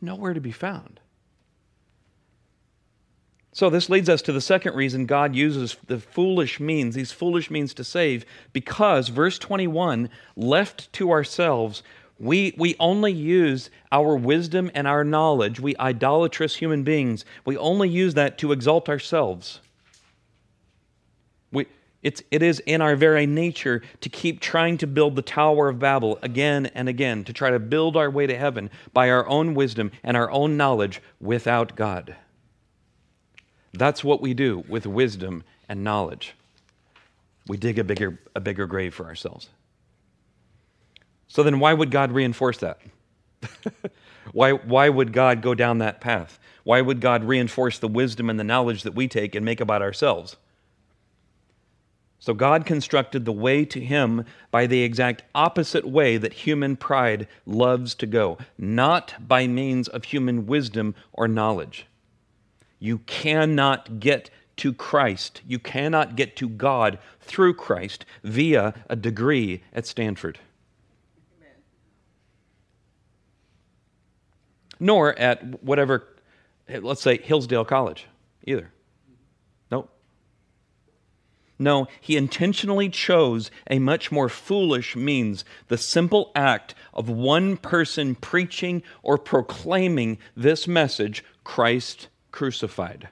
Nowhere 0.00 0.34
to 0.34 0.40
be 0.40 0.52
found. 0.52 1.00
So, 3.58 3.68
this 3.70 3.90
leads 3.90 4.08
us 4.08 4.22
to 4.22 4.30
the 4.30 4.40
second 4.40 4.76
reason 4.76 5.04
God 5.04 5.34
uses 5.34 5.76
the 5.88 5.98
foolish 5.98 6.60
means, 6.60 6.94
these 6.94 7.10
foolish 7.10 7.50
means 7.50 7.74
to 7.74 7.82
save, 7.82 8.24
because, 8.52 9.08
verse 9.08 9.36
21, 9.36 10.10
left 10.36 10.92
to 10.92 11.10
ourselves, 11.10 11.82
we, 12.20 12.54
we 12.56 12.76
only 12.78 13.10
use 13.10 13.68
our 13.90 14.14
wisdom 14.14 14.70
and 14.76 14.86
our 14.86 15.02
knowledge, 15.02 15.58
we 15.58 15.74
idolatrous 15.80 16.54
human 16.54 16.84
beings, 16.84 17.24
we 17.44 17.56
only 17.56 17.88
use 17.88 18.14
that 18.14 18.38
to 18.38 18.52
exalt 18.52 18.88
ourselves. 18.88 19.58
We, 21.50 21.66
it's, 22.04 22.22
it 22.30 22.44
is 22.44 22.60
in 22.60 22.80
our 22.80 22.94
very 22.94 23.26
nature 23.26 23.82
to 24.02 24.08
keep 24.08 24.38
trying 24.38 24.78
to 24.78 24.86
build 24.86 25.16
the 25.16 25.22
Tower 25.22 25.68
of 25.68 25.80
Babel 25.80 26.20
again 26.22 26.66
and 26.76 26.88
again, 26.88 27.24
to 27.24 27.32
try 27.32 27.50
to 27.50 27.58
build 27.58 27.96
our 27.96 28.08
way 28.08 28.28
to 28.28 28.38
heaven 28.38 28.70
by 28.92 29.10
our 29.10 29.26
own 29.26 29.54
wisdom 29.54 29.90
and 30.04 30.16
our 30.16 30.30
own 30.30 30.56
knowledge 30.56 31.02
without 31.20 31.74
God. 31.74 32.14
That's 33.72 34.02
what 34.04 34.20
we 34.20 34.34
do 34.34 34.64
with 34.68 34.86
wisdom 34.86 35.44
and 35.68 35.84
knowledge. 35.84 36.34
we 37.46 37.56
dig 37.56 37.78
a 37.78 37.84
bigger, 37.84 38.18
a 38.34 38.40
bigger 38.40 38.66
grave 38.66 38.94
for 38.94 39.06
ourselves. 39.06 39.48
So 41.28 41.42
then, 41.42 41.60
why 41.60 41.74
would 41.74 41.90
God 41.90 42.12
reinforce 42.12 42.58
that? 42.58 42.80
why, 44.32 44.52
why 44.52 44.88
would 44.88 45.12
God 45.12 45.42
go 45.42 45.54
down 45.54 45.78
that 45.78 46.00
path? 46.00 46.38
Why 46.64 46.80
would 46.82 47.00
God 47.00 47.24
reinforce 47.24 47.78
the 47.78 47.88
wisdom 47.88 48.30
and 48.30 48.38
the 48.38 48.44
knowledge 48.44 48.82
that 48.82 48.94
we 48.94 49.08
take 49.08 49.34
and 49.34 49.44
make 49.44 49.60
about 49.60 49.82
ourselves? 49.82 50.36
So 52.20 52.34
God 52.34 52.66
constructed 52.66 53.24
the 53.24 53.32
way 53.32 53.64
to 53.66 53.80
Him 53.80 54.26
by 54.50 54.66
the 54.66 54.82
exact 54.82 55.22
opposite 55.34 55.88
way 55.88 56.18
that 56.18 56.32
human 56.32 56.76
pride 56.76 57.28
loves 57.46 57.94
to 57.96 58.06
go, 58.06 58.38
not 58.58 59.14
by 59.26 59.46
means 59.46 59.88
of 59.88 60.04
human 60.04 60.46
wisdom 60.46 60.94
or 61.12 61.28
knowledge. 61.28 61.87
You 62.78 62.98
cannot 62.98 64.00
get 64.00 64.30
to 64.58 64.72
Christ, 64.72 65.40
you 65.46 65.58
cannot 65.58 66.16
get 66.16 66.36
to 66.36 66.48
God 66.48 66.98
through 67.20 67.54
Christ 67.54 68.04
via 68.24 68.74
a 68.88 68.96
degree 68.96 69.62
at 69.72 69.86
Stanford. 69.86 70.40
Nor 74.80 75.16
at 75.18 75.62
whatever, 75.62 76.08
let's 76.68 77.02
say, 77.02 77.18
Hillsdale 77.18 77.64
College, 77.64 78.06
either. 78.44 78.70
Nope. 79.70 79.90
No, 81.58 81.86
he 82.00 82.16
intentionally 82.16 82.88
chose 82.88 83.50
a 83.70 83.78
much 83.78 84.10
more 84.10 84.28
foolish 84.28 84.96
means 84.96 85.44
the 85.68 85.78
simple 85.78 86.32
act 86.34 86.74
of 86.94 87.08
one 87.08 87.56
person 87.56 88.16
preaching 88.16 88.82
or 89.02 89.18
proclaiming 89.18 90.18
this 90.36 90.66
message 90.66 91.24
Christ 91.44 92.08
crucified. 92.30 93.08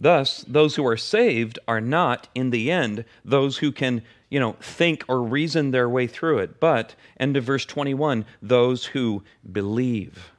Thus, 0.00 0.44
those 0.46 0.76
who 0.76 0.86
are 0.86 0.96
saved 0.96 1.58
are 1.66 1.80
not, 1.80 2.28
in 2.34 2.50
the 2.50 2.70
end, 2.70 3.04
those 3.24 3.58
who 3.58 3.72
can, 3.72 4.02
you 4.30 4.38
know, 4.38 4.52
think 4.60 5.04
or 5.08 5.20
reason 5.20 5.72
their 5.72 5.88
way 5.88 6.06
through 6.06 6.38
it, 6.38 6.60
but, 6.60 6.94
end 7.18 7.36
of 7.36 7.42
verse 7.42 7.64
21, 7.64 8.24
those 8.40 8.86
who 8.86 9.24
believe. 9.50 10.30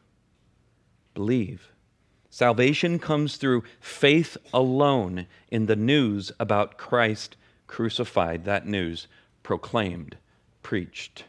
Believe. 1.13 1.74
Salvation 2.29 3.00
comes 3.00 3.36
through 3.36 3.63
faith 3.81 4.38
alone 4.53 5.27
in 5.50 5.65
the 5.65 5.75
news 5.75 6.31
about 6.39 6.77
Christ 6.77 7.36
crucified, 7.67 8.46
that 8.46 8.65
news 8.65 9.08
proclaimed, 9.43 10.15
preached, 10.63 11.25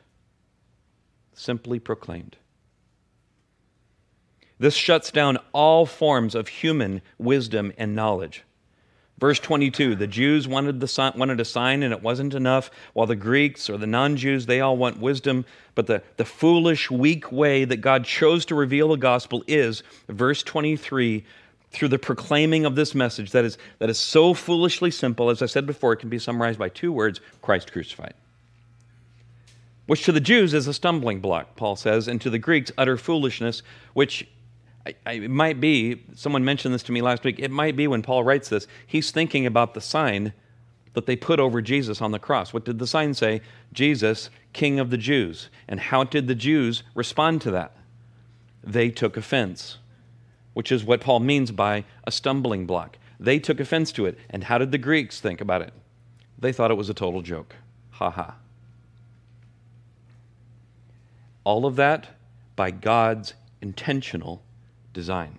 simply 1.35 1.81
proclaimed. 1.81 2.37
This 4.61 4.75
shuts 4.75 5.11
down 5.11 5.38
all 5.55 5.87
forms 5.87 6.35
of 6.35 6.47
human 6.47 7.00
wisdom 7.19 7.73
and 7.79 7.97
knowledge. 7.97 8.45
Verse 9.19 9.38
22 9.38 9.97
the 9.97 10.07
Jews 10.07 10.47
wanted, 10.47 10.81
the, 10.81 11.12
wanted 11.17 11.40
a 11.40 11.47
sign 11.47 11.83
and 11.83 11.95
it 11.95 12.02
wasn't 12.02 12.35
enough, 12.35 12.71
while 12.93 13.07
the 13.07 13.17
Greeks 13.17 13.71
or 13.71 13.79
the 13.79 13.87
non 13.87 14.17
Jews, 14.19 14.45
they 14.45 14.61
all 14.61 14.76
want 14.76 15.00
wisdom. 15.00 15.47
But 15.75 15.87
the, 15.87 16.02
the 16.19 16.26
foolish, 16.26 16.90
weak 16.90 17.33
way 17.33 17.64
that 17.64 17.79
God 17.79 18.05
chose 18.05 18.45
to 18.47 18.55
reveal 18.55 18.88
the 18.88 18.97
gospel 18.99 19.43
is, 19.47 19.83
verse 20.09 20.43
23, 20.43 21.25
through 21.71 21.88
the 21.88 21.99
proclaiming 21.99 22.67
of 22.67 22.75
this 22.75 22.95
message 22.95 23.31
that 23.31 23.47
is, 23.47 23.57
that 23.79 23.88
is 23.88 23.99
so 23.99 24.35
foolishly 24.35 24.90
simple. 24.90 25.31
As 25.31 25.40
I 25.40 25.47
said 25.47 25.64
before, 25.64 25.95
it 25.95 26.00
can 26.00 26.11
be 26.11 26.19
summarized 26.19 26.59
by 26.59 26.69
two 26.69 26.93
words 26.93 27.21
Christ 27.40 27.73
crucified. 27.73 28.12
Which 29.87 30.05
to 30.05 30.12
the 30.12 30.21
Jews 30.21 30.52
is 30.52 30.67
a 30.67 30.75
stumbling 30.75 31.21
block, 31.21 31.57
Paul 31.57 31.76
says, 31.76 32.09
and 32.09 32.21
to 32.21 32.29
the 32.29 32.38
Greeks, 32.38 32.71
utter 32.76 32.99
foolishness, 32.99 33.62
which 33.95 34.29
I, 34.87 34.94
I, 35.04 35.12
it 35.12 35.30
might 35.30 35.60
be, 35.60 36.02
someone 36.14 36.44
mentioned 36.44 36.72
this 36.72 36.82
to 36.84 36.92
me 36.92 37.02
last 37.02 37.25
week, 37.25 37.38
it 37.38 37.50
might 37.50 37.76
be 37.76 37.87
when 37.87 38.02
Paul 38.02 38.25
writes 38.25 38.49
this, 38.49 38.66
he's 38.87 39.10
thinking 39.10 39.46
about 39.46 39.75
the 39.75 39.80
sign 39.80 40.32
that 40.94 41.06
they 41.06 41.16
put 41.16 41.38
over 41.38 41.60
Jesus 41.60 42.00
on 42.02 42.12
the 42.12 42.18
cross. 42.18 42.52
What 42.52 42.64
did 42.64 42.78
the 42.78 42.87
sign 42.87 43.14
say? 43.14 43.42
Jesus, 43.72 44.30
King 44.52 44.80
of 44.80 44.90
the 44.90 44.96
Jews. 44.96 45.49
And 45.68 45.78
how 45.78 46.04
did 46.04 46.26
the 46.26 46.34
Jews 46.34 46.82
respond 46.94 47.42
to 47.42 47.50
that? 47.52 47.76
They 48.64 48.90
took 48.90 49.16
offense, 49.16 49.78
which 50.54 50.72
is 50.72 50.84
what 50.84 51.00
Paul 51.00 51.20
means 51.20 51.52
by 51.52 51.84
a 52.04 52.10
stumbling 52.10 52.66
block. 52.66 52.99
They 53.20 53.38
took 53.38 53.60
offense 53.60 53.92
to 53.92 54.06
it. 54.06 54.18
And 54.30 54.44
how 54.44 54.58
did 54.58 54.72
the 54.72 54.78
Greeks 54.78 55.20
think 55.20 55.40
about 55.40 55.62
it? 55.62 55.72
They 56.38 56.52
thought 56.52 56.70
it 56.70 56.76
was 56.76 56.90
a 56.90 56.94
total 56.94 57.22
joke. 57.22 57.54
Ha 57.92 58.10
ha. 58.10 58.37
All 61.44 61.66
of 61.66 61.76
that 61.76 62.08
by 62.56 62.70
God's 62.70 63.34
intentional 63.60 64.42
design. 64.92 65.38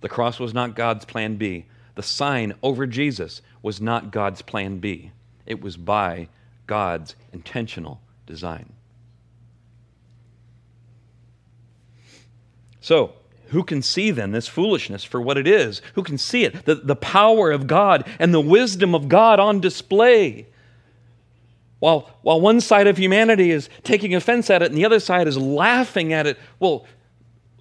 The 0.00 0.08
cross 0.08 0.38
was 0.38 0.54
not 0.54 0.76
God's 0.76 1.04
plan 1.04 1.36
B. 1.36 1.66
The 1.94 2.02
sign 2.02 2.54
over 2.62 2.86
Jesus 2.86 3.42
was 3.62 3.80
not 3.80 4.12
God's 4.12 4.42
plan 4.42 4.78
B. 4.78 5.10
It 5.46 5.60
was 5.60 5.76
by 5.76 6.28
God's 6.66 7.16
intentional 7.32 8.00
design. 8.26 8.72
So, 12.80 13.14
who 13.48 13.64
can 13.64 13.82
see 13.82 14.10
then 14.10 14.30
this 14.30 14.46
foolishness 14.46 15.04
for 15.04 15.20
what 15.20 15.38
it 15.38 15.46
is? 15.46 15.82
Who 15.94 16.02
can 16.02 16.18
see 16.18 16.44
it? 16.44 16.64
The, 16.66 16.76
the 16.76 16.96
power 16.96 17.50
of 17.50 17.66
God 17.66 18.06
and 18.18 18.32
the 18.32 18.40
wisdom 18.40 18.94
of 18.94 19.08
God 19.08 19.40
on 19.40 19.60
display. 19.60 20.46
While, 21.80 22.10
while 22.22 22.40
one 22.40 22.60
side 22.60 22.86
of 22.86 22.96
humanity 22.96 23.50
is 23.50 23.68
taking 23.84 24.14
offense 24.14 24.50
at 24.50 24.62
it 24.62 24.70
and 24.70 24.76
the 24.76 24.84
other 24.84 25.00
side 25.00 25.28
is 25.28 25.38
laughing 25.38 26.12
at 26.12 26.26
it, 26.26 26.38
well, 26.58 26.86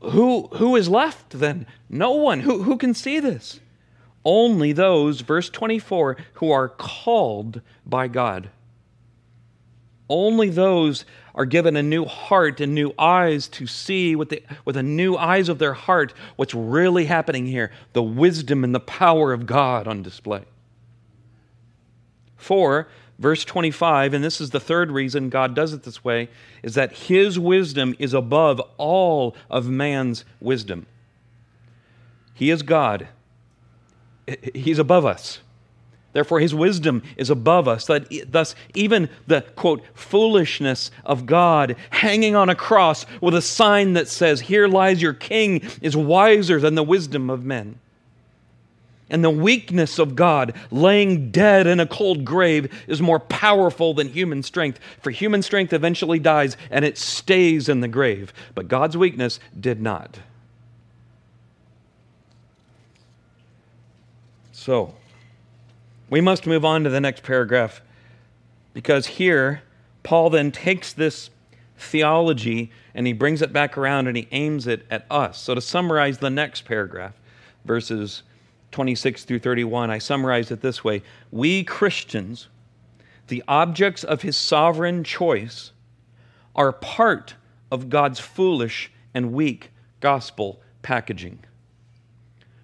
who, 0.01 0.47
who 0.53 0.75
is 0.75 0.89
left 0.89 1.31
then? 1.31 1.67
No 1.89 2.11
one. 2.11 2.41
Who, 2.41 2.63
who 2.63 2.77
can 2.77 2.93
see 2.93 3.19
this? 3.19 3.59
Only 4.25 4.73
those, 4.73 5.21
verse 5.21 5.49
24, 5.49 6.17
who 6.33 6.51
are 6.51 6.69
called 6.69 7.61
by 7.85 8.07
God. 8.07 8.49
Only 10.09 10.49
those 10.49 11.05
are 11.35 11.45
given 11.45 11.75
a 11.75 11.83
new 11.83 12.05
heart 12.05 12.59
and 12.59 12.73
new 12.73 12.93
eyes 12.97 13.47
to 13.49 13.67
see 13.67 14.15
with 14.15 14.29
the, 14.29 14.41
with 14.65 14.75
the 14.75 14.83
new 14.83 15.15
eyes 15.15 15.49
of 15.49 15.59
their 15.59 15.73
heart 15.73 16.13
what's 16.35 16.53
really 16.53 17.05
happening 17.05 17.45
here 17.45 17.71
the 17.93 18.01
wisdom 18.03 18.63
and 18.63 18.73
the 18.73 18.79
power 18.79 19.33
of 19.33 19.45
God 19.45 19.87
on 19.87 20.01
display. 20.01 20.43
For 22.35 22.87
Verse 23.19 23.43
25, 23.43 24.13
and 24.13 24.23
this 24.23 24.39
is 24.39 24.51
the 24.51 24.59
third 24.59 24.91
reason 24.91 25.29
God 25.29 25.55
does 25.55 25.73
it 25.73 25.83
this 25.83 26.03
way, 26.03 26.29
is 26.61 26.75
that 26.75 26.93
His 26.93 27.39
wisdom 27.39 27.95
is 27.97 28.13
above 28.13 28.61
all 28.77 29.35
of 29.49 29.67
man's 29.67 30.23
wisdom. 30.39 30.85
He 32.33 32.51
is 32.51 32.61
God, 32.61 33.07
He's 34.53 34.77
above 34.77 35.05
us. 35.05 35.39
Therefore, 36.13 36.39
his 36.39 36.55
wisdom 36.55 37.03
is 37.15 37.29
above 37.29 37.67
us. 37.67 37.85
That, 37.85 38.07
thus, 38.31 38.55
even 38.73 39.07
the 39.27 39.41
quote, 39.55 39.83
foolishness 39.93 40.89
of 41.05 41.27
God 41.27 41.75
hanging 41.91 42.35
on 42.35 42.49
a 42.49 42.55
cross 42.55 43.05
with 43.21 43.35
a 43.35 43.41
sign 43.41 43.93
that 43.93 44.07
says, 44.07 44.41
Here 44.41 44.67
lies 44.67 44.99
your 44.99 45.13
king, 45.13 45.61
is 45.79 45.95
wiser 45.95 46.59
than 46.59 46.73
the 46.73 46.81
wisdom 46.81 47.29
of 47.29 47.45
men 47.45 47.79
and 49.09 49.23
the 49.23 49.29
weakness 49.29 49.99
of 49.99 50.15
God, 50.15 50.53
laying 50.69 51.31
dead 51.31 51.65
in 51.65 51.79
a 51.79 51.85
cold 51.85 52.25
grave, 52.25 52.83
is 52.87 53.01
more 53.01 53.19
powerful 53.19 53.93
than 53.93 54.09
human 54.09 54.43
strength. 54.43 54.79
For 55.01 55.11
human 55.11 55.41
strength 55.41 55.71
eventually 55.71 56.19
dies 56.19 56.57
and 56.69 56.83
it 56.83 56.97
stays 56.97 57.69
in 57.69 57.79
the 57.79 57.87
grave. 57.87 58.33
But 58.53 58.67
God's 58.67 58.97
weakness 58.97 59.39
did 59.57 59.81
not. 59.81 60.19
So, 64.51 64.95
we 66.09 66.19
must 66.19 66.45
move 66.45 66.65
on 66.65 66.83
to 66.83 66.89
the 66.89 66.99
next 66.99 67.23
paragraph 67.23 67.81
because 68.73 69.07
here, 69.07 69.61
Paul 70.03 70.29
then 70.29 70.51
takes 70.51 70.91
this 70.91 71.29
theology 71.77 72.71
and 72.93 73.07
he 73.07 73.13
brings 73.13 73.41
it 73.41 73.53
back 73.53 73.77
around 73.77 74.07
and 74.07 74.17
he 74.17 74.27
aims 74.31 74.67
it 74.67 74.85
at 74.91 75.05
us. 75.09 75.39
So, 75.39 75.55
to 75.55 75.61
summarize 75.61 76.17
the 76.17 76.29
next 76.29 76.65
paragraph, 76.65 77.13
verses 77.63 78.23
26 78.71 79.25
through 79.25 79.39
31, 79.39 79.89
I 79.89 79.97
summarize 79.97 80.51
it 80.51 80.61
this 80.61 80.83
way 80.83 81.01
We 81.31 81.63
Christians, 81.63 82.47
the 83.27 83.43
objects 83.47 84.03
of 84.03 84.21
his 84.21 84.37
sovereign 84.37 85.03
choice, 85.03 85.71
are 86.55 86.71
part 86.71 87.35
of 87.71 87.89
God's 87.89 88.19
foolish 88.19 88.91
and 89.13 89.33
weak 89.33 89.71
gospel 89.99 90.61
packaging. 90.81 91.39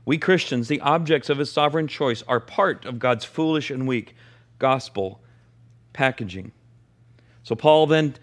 We 0.05 0.17
Christians, 0.17 0.67
the 0.67 0.81
objects 0.81 1.29
of 1.29 1.37
his 1.37 1.51
sovereign 1.51 1.87
choice, 1.87 2.23
are 2.27 2.39
part 2.39 2.85
of 2.85 2.99
God's 2.99 3.23
foolish 3.23 3.69
and 3.69 3.87
weak 3.87 4.15
gospel 4.59 5.21
packaging. 5.93 6.51
So 7.43 7.55
Paul 7.55 7.87
then 7.87 8.15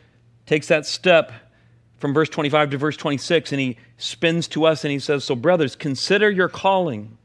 takes 0.47 0.69
that 0.69 0.85
step 0.87 1.33
from 1.97 2.13
verse 2.13 2.29
25 2.29 2.71
to 2.71 2.79
verse 2.79 2.97
26 2.97 3.53
and 3.53 3.61
he 3.61 3.77
spins 3.99 4.49
to 4.49 4.65
us 4.65 4.85
and 4.85 4.93
he 4.93 4.99
says, 4.99 5.25
So, 5.25 5.35
brothers, 5.35 5.77
consider 5.77 6.31
your 6.31 6.49
calling 6.49 7.17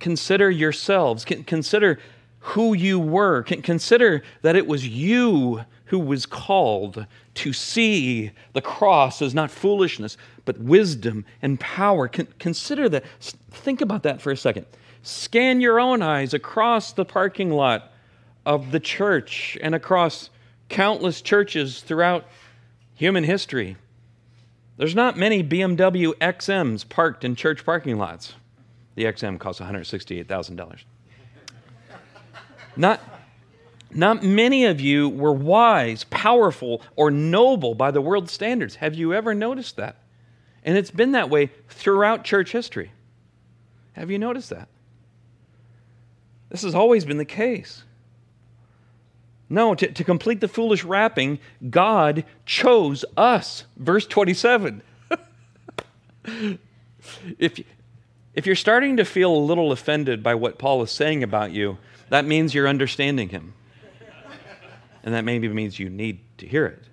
consider 0.00 0.50
yourselves. 0.50 1.24
Consider 1.24 1.98
who 2.40 2.74
you 2.74 2.98
were. 2.98 3.42
Consider 3.42 4.22
that 4.42 4.56
it 4.56 4.66
was 4.66 4.86
you 4.86 5.62
who 5.86 5.98
was 5.98 6.26
called 6.26 7.06
to 7.34 7.52
see 7.52 8.30
the 8.52 8.60
cross 8.60 9.22
as 9.22 9.34
not 9.34 9.50
foolishness, 9.50 10.16
but 10.44 10.58
wisdom 10.58 11.24
and 11.40 11.58
power. 11.58 12.08
Consider 12.08 12.88
that. 12.88 13.04
Think 13.20 13.80
about 13.80 14.02
that 14.02 14.20
for 14.20 14.30
a 14.30 14.36
second. 14.36 14.66
Scan 15.02 15.60
your 15.60 15.80
own 15.80 16.02
eyes 16.02 16.34
across 16.34 16.92
the 16.92 17.04
parking 17.04 17.50
lot 17.50 17.92
of 18.44 18.72
the 18.72 18.80
church 18.80 19.56
and 19.62 19.74
across 19.74 20.30
countless 20.68 21.22
churches 21.22 21.80
throughout 21.80 22.26
human 22.94 23.24
history. 23.24 23.76
There's 24.76 24.94
not 24.94 25.16
many 25.16 25.42
BMW 25.42 26.12
XMs 26.14 26.88
parked 26.88 27.24
in 27.24 27.34
church 27.34 27.64
parking 27.64 27.96
lots. 27.96 28.34
The 28.98 29.04
XM 29.04 29.38
costs 29.38 29.62
$168,000. 29.62 30.80
Not, 32.76 33.00
not 33.92 34.24
many 34.24 34.64
of 34.64 34.80
you 34.80 35.08
were 35.08 35.32
wise, 35.32 36.02
powerful, 36.10 36.82
or 36.96 37.08
noble 37.08 37.76
by 37.76 37.92
the 37.92 38.00
world's 38.00 38.32
standards. 38.32 38.74
Have 38.74 38.96
you 38.96 39.14
ever 39.14 39.34
noticed 39.34 39.76
that? 39.76 39.98
And 40.64 40.76
it's 40.76 40.90
been 40.90 41.12
that 41.12 41.30
way 41.30 41.52
throughout 41.68 42.24
church 42.24 42.50
history. 42.50 42.90
Have 43.92 44.10
you 44.10 44.18
noticed 44.18 44.50
that? 44.50 44.66
This 46.48 46.62
has 46.62 46.74
always 46.74 47.04
been 47.04 47.18
the 47.18 47.24
case. 47.24 47.84
No, 49.48 49.76
to, 49.76 49.92
to 49.92 50.02
complete 50.02 50.40
the 50.40 50.48
foolish 50.48 50.82
wrapping, 50.82 51.38
God 51.70 52.24
chose 52.44 53.04
us. 53.16 53.62
Verse 53.76 54.08
27. 54.08 54.82
if, 57.38 57.60
if 58.38 58.46
you're 58.46 58.54
starting 58.54 58.98
to 58.98 59.04
feel 59.04 59.34
a 59.34 59.36
little 59.36 59.72
offended 59.72 60.22
by 60.22 60.36
what 60.36 60.60
Paul 60.60 60.80
is 60.84 60.92
saying 60.92 61.24
about 61.24 61.50
you, 61.50 61.76
that 62.08 62.24
means 62.24 62.54
you're 62.54 62.68
understanding 62.68 63.30
him. 63.30 63.52
And 65.02 65.12
that 65.12 65.24
maybe 65.24 65.48
means 65.48 65.80
you 65.80 65.90
need 65.90 66.20
to 66.38 66.46
hear 66.46 66.64
it. 66.64 66.84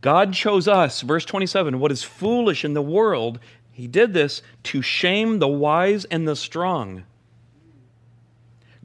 God 0.00 0.32
chose 0.32 0.66
us, 0.66 1.02
verse 1.02 1.24
27, 1.24 1.78
what 1.78 1.92
is 1.92 2.02
foolish 2.02 2.64
in 2.64 2.74
the 2.74 2.82
world, 2.82 3.38
he 3.70 3.86
did 3.86 4.12
this 4.12 4.42
to 4.64 4.82
shame 4.82 5.38
the 5.38 5.46
wise 5.46 6.04
and 6.06 6.26
the 6.26 6.34
strong. 6.34 7.04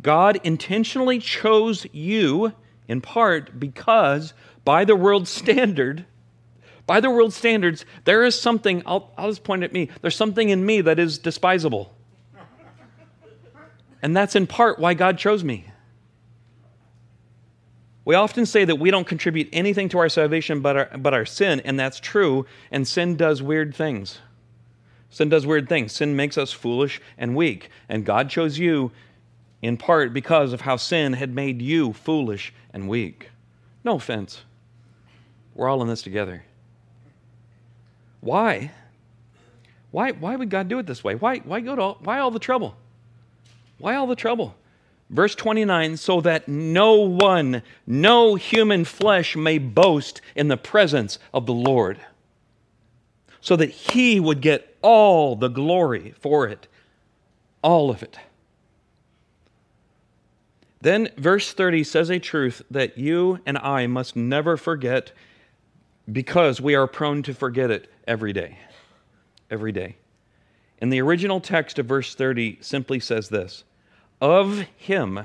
God 0.03 0.39
intentionally 0.43 1.17
chose 1.17 1.87
you 1.91 2.53
in 2.87 3.01
part 3.01 3.59
because, 3.59 4.35
by 4.63 4.85
the 4.85 4.95
world's 4.95 5.31
standard, 5.31 6.05
by 6.85 6.99
the 6.99 7.09
world's 7.09 7.35
standards, 7.35 7.85
there 8.03 8.23
is 8.23 8.39
something, 8.39 8.83
I'll, 8.85 9.11
I'll 9.17 9.29
just 9.29 9.43
point 9.43 9.63
at 9.63 9.71
me, 9.71 9.89
there's 10.01 10.15
something 10.15 10.49
in 10.49 10.65
me 10.65 10.81
that 10.81 10.99
is 10.99 11.17
despisable. 11.17 11.93
And 14.01 14.15
that's 14.15 14.35
in 14.35 14.47
part 14.47 14.79
why 14.79 14.93
God 14.93 15.17
chose 15.17 15.43
me. 15.43 15.67
We 18.05 18.15
often 18.15 18.45
say 18.45 18.65
that 18.65 18.75
we 18.75 18.91
don't 18.91 19.07
contribute 19.07 19.47
anything 19.53 19.87
to 19.89 19.97
our 19.99 20.09
salvation 20.09 20.59
but 20.59 20.75
our, 20.75 20.97
but 20.97 21.13
our 21.13 21.25
sin, 21.25 21.61
and 21.61 21.79
that's 21.79 22.01
true, 22.01 22.45
and 22.69 22.85
sin 22.85 23.15
does 23.15 23.41
weird 23.41 23.73
things. 23.73 24.19
Sin 25.09 25.29
does 25.29 25.45
weird 25.45 25.69
things. 25.69 25.93
Sin 25.93 26.15
makes 26.15 26.37
us 26.37 26.51
foolish 26.51 26.99
and 27.17 27.33
weak, 27.33 27.69
and 27.87 28.05
God 28.05 28.29
chose 28.29 28.59
you 28.59 28.91
in 29.61 29.77
part 29.77 30.13
because 30.13 30.51
of 30.51 30.61
how 30.61 30.75
sin 30.75 31.13
had 31.13 31.33
made 31.33 31.61
you 31.61 31.93
foolish 31.93 32.53
and 32.73 32.89
weak. 32.89 33.29
No 33.85 33.95
offense. 33.95 34.41
We're 35.55 35.69
all 35.69 35.81
in 35.81 35.87
this 35.87 36.01
together. 36.01 36.43
Why? 38.23 38.71
Why, 39.91 40.11
why 40.11 40.37
would 40.37 40.49
God 40.49 40.69
do 40.69 40.79
it 40.79 40.87
this 40.87 41.03
way? 41.03 41.15
Why, 41.15 41.39
why, 41.39 41.59
go 41.59 41.75
to 41.75 41.81
all, 41.81 41.97
why 42.01 42.19
all 42.19 42.31
the 42.31 42.39
trouble? 42.39 42.75
Why 43.79 43.95
all 43.95 44.07
the 44.07 44.15
trouble? 44.15 44.55
Verse 45.09 45.35
29 45.35 45.97
so 45.97 46.21
that 46.21 46.47
no 46.47 46.95
one, 46.95 47.61
no 47.85 48.35
human 48.35 48.85
flesh 48.85 49.35
may 49.35 49.57
boast 49.57 50.21
in 50.35 50.47
the 50.47 50.57
presence 50.57 51.19
of 51.33 51.45
the 51.45 51.53
Lord, 51.53 51.99
so 53.41 53.57
that 53.57 53.69
he 53.69 54.21
would 54.21 54.39
get 54.39 54.77
all 54.81 55.35
the 55.35 55.49
glory 55.49 56.13
for 56.17 56.47
it, 56.47 56.67
all 57.61 57.89
of 57.89 58.01
it. 58.01 58.17
Then 60.79 61.09
verse 61.17 61.51
30 61.51 61.83
says 61.83 62.09
a 62.09 62.19
truth 62.19 62.61
that 62.71 62.97
you 62.97 63.39
and 63.45 63.57
I 63.57 63.85
must 63.87 64.15
never 64.15 64.55
forget 64.55 65.11
because 66.09 66.61
we 66.61 66.73
are 66.73 66.87
prone 66.87 67.21
to 67.23 67.33
forget 67.33 67.69
it 67.69 67.92
every 68.07 68.33
day. 68.33 68.57
Every 69.49 69.71
day. 69.71 69.97
And 70.79 70.91
the 70.91 71.01
original 71.01 71.39
text 71.39 71.79
of 71.79 71.85
verse 71.85 72.15
30 72.15 72.57
simply 72.61 72.99
says 72.99 73.29
this 73.29 73.63
Of 74.19 74.59
him 74.77 75.21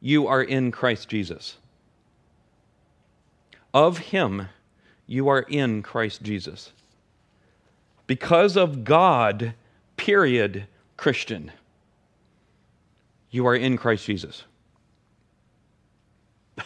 you 0.00 0.26
are 0.26 0.42
in 0.42 0.70
Christ 0.70 1.08
Jesus. 1.08 1.56
Of 3.72 3.98
him 3.98 4.48
you 5.06 5.28
are 5.28 5.42
in 5.42 5.82
Christ 5.82 6.22
Jesus. 6.22 6.72
Because 8.06 8.56
of 8.56 8.84
God, 8.84 9.54
period, 9.96 10.66
Christian 10.96 11.50
you 13.34 13.46
are 13.48 13.56
in 13.56 13.76
Christ 13.76 14.06
Jesus. 14.06 14.44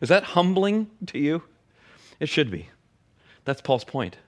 Is 0.00 0.08
that 0.08 0.24
humbling 0.24 0.90
to 1.06 1.18
you? 1.18 1.44
It 2.18 2.28
should 2.28 2.50
be. 2.50 2.68
That's 3.48 3.62
Paul's 3.62 3.82
point. 3.82 4.18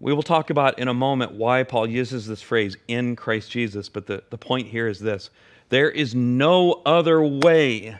We 0.00 0.14
will 0.14 0.22
talk 0.22 0.48
about 0.48 0.78
in 0.78 0.88
a 0.88 0.94
moment 0.94 1.32
why 1.32 1.64
Paul 1.64 1.86
uses 1.86 2.26
this 2.26 2.40
phrase, 2.40 2.78
in 2.88 3.14
Christ 3.14 3.50
Jesus, 3.50 3.90
but 3.90 4.06
the, 4.06 4.22
the 4.30 4.38
point 4.38 4.68
here 4.68 4.88
is 4.88 4.98
this 4.98 5.28
there 5.68 5.90
is 5.90 6.14
no 6.14 6.80
other 6.86 7.22
way 7.22 7.98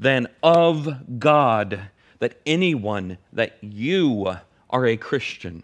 than 0.00 0.26
of 0.42 1.18
God 1.18 1.90
that 2.18 2.40
anyone, 2.46 3.18
that 3.34 3.58
you 3.60 4.38
are 4.70 4.86
a 4.86 4.96
Christian. 4.96 5.62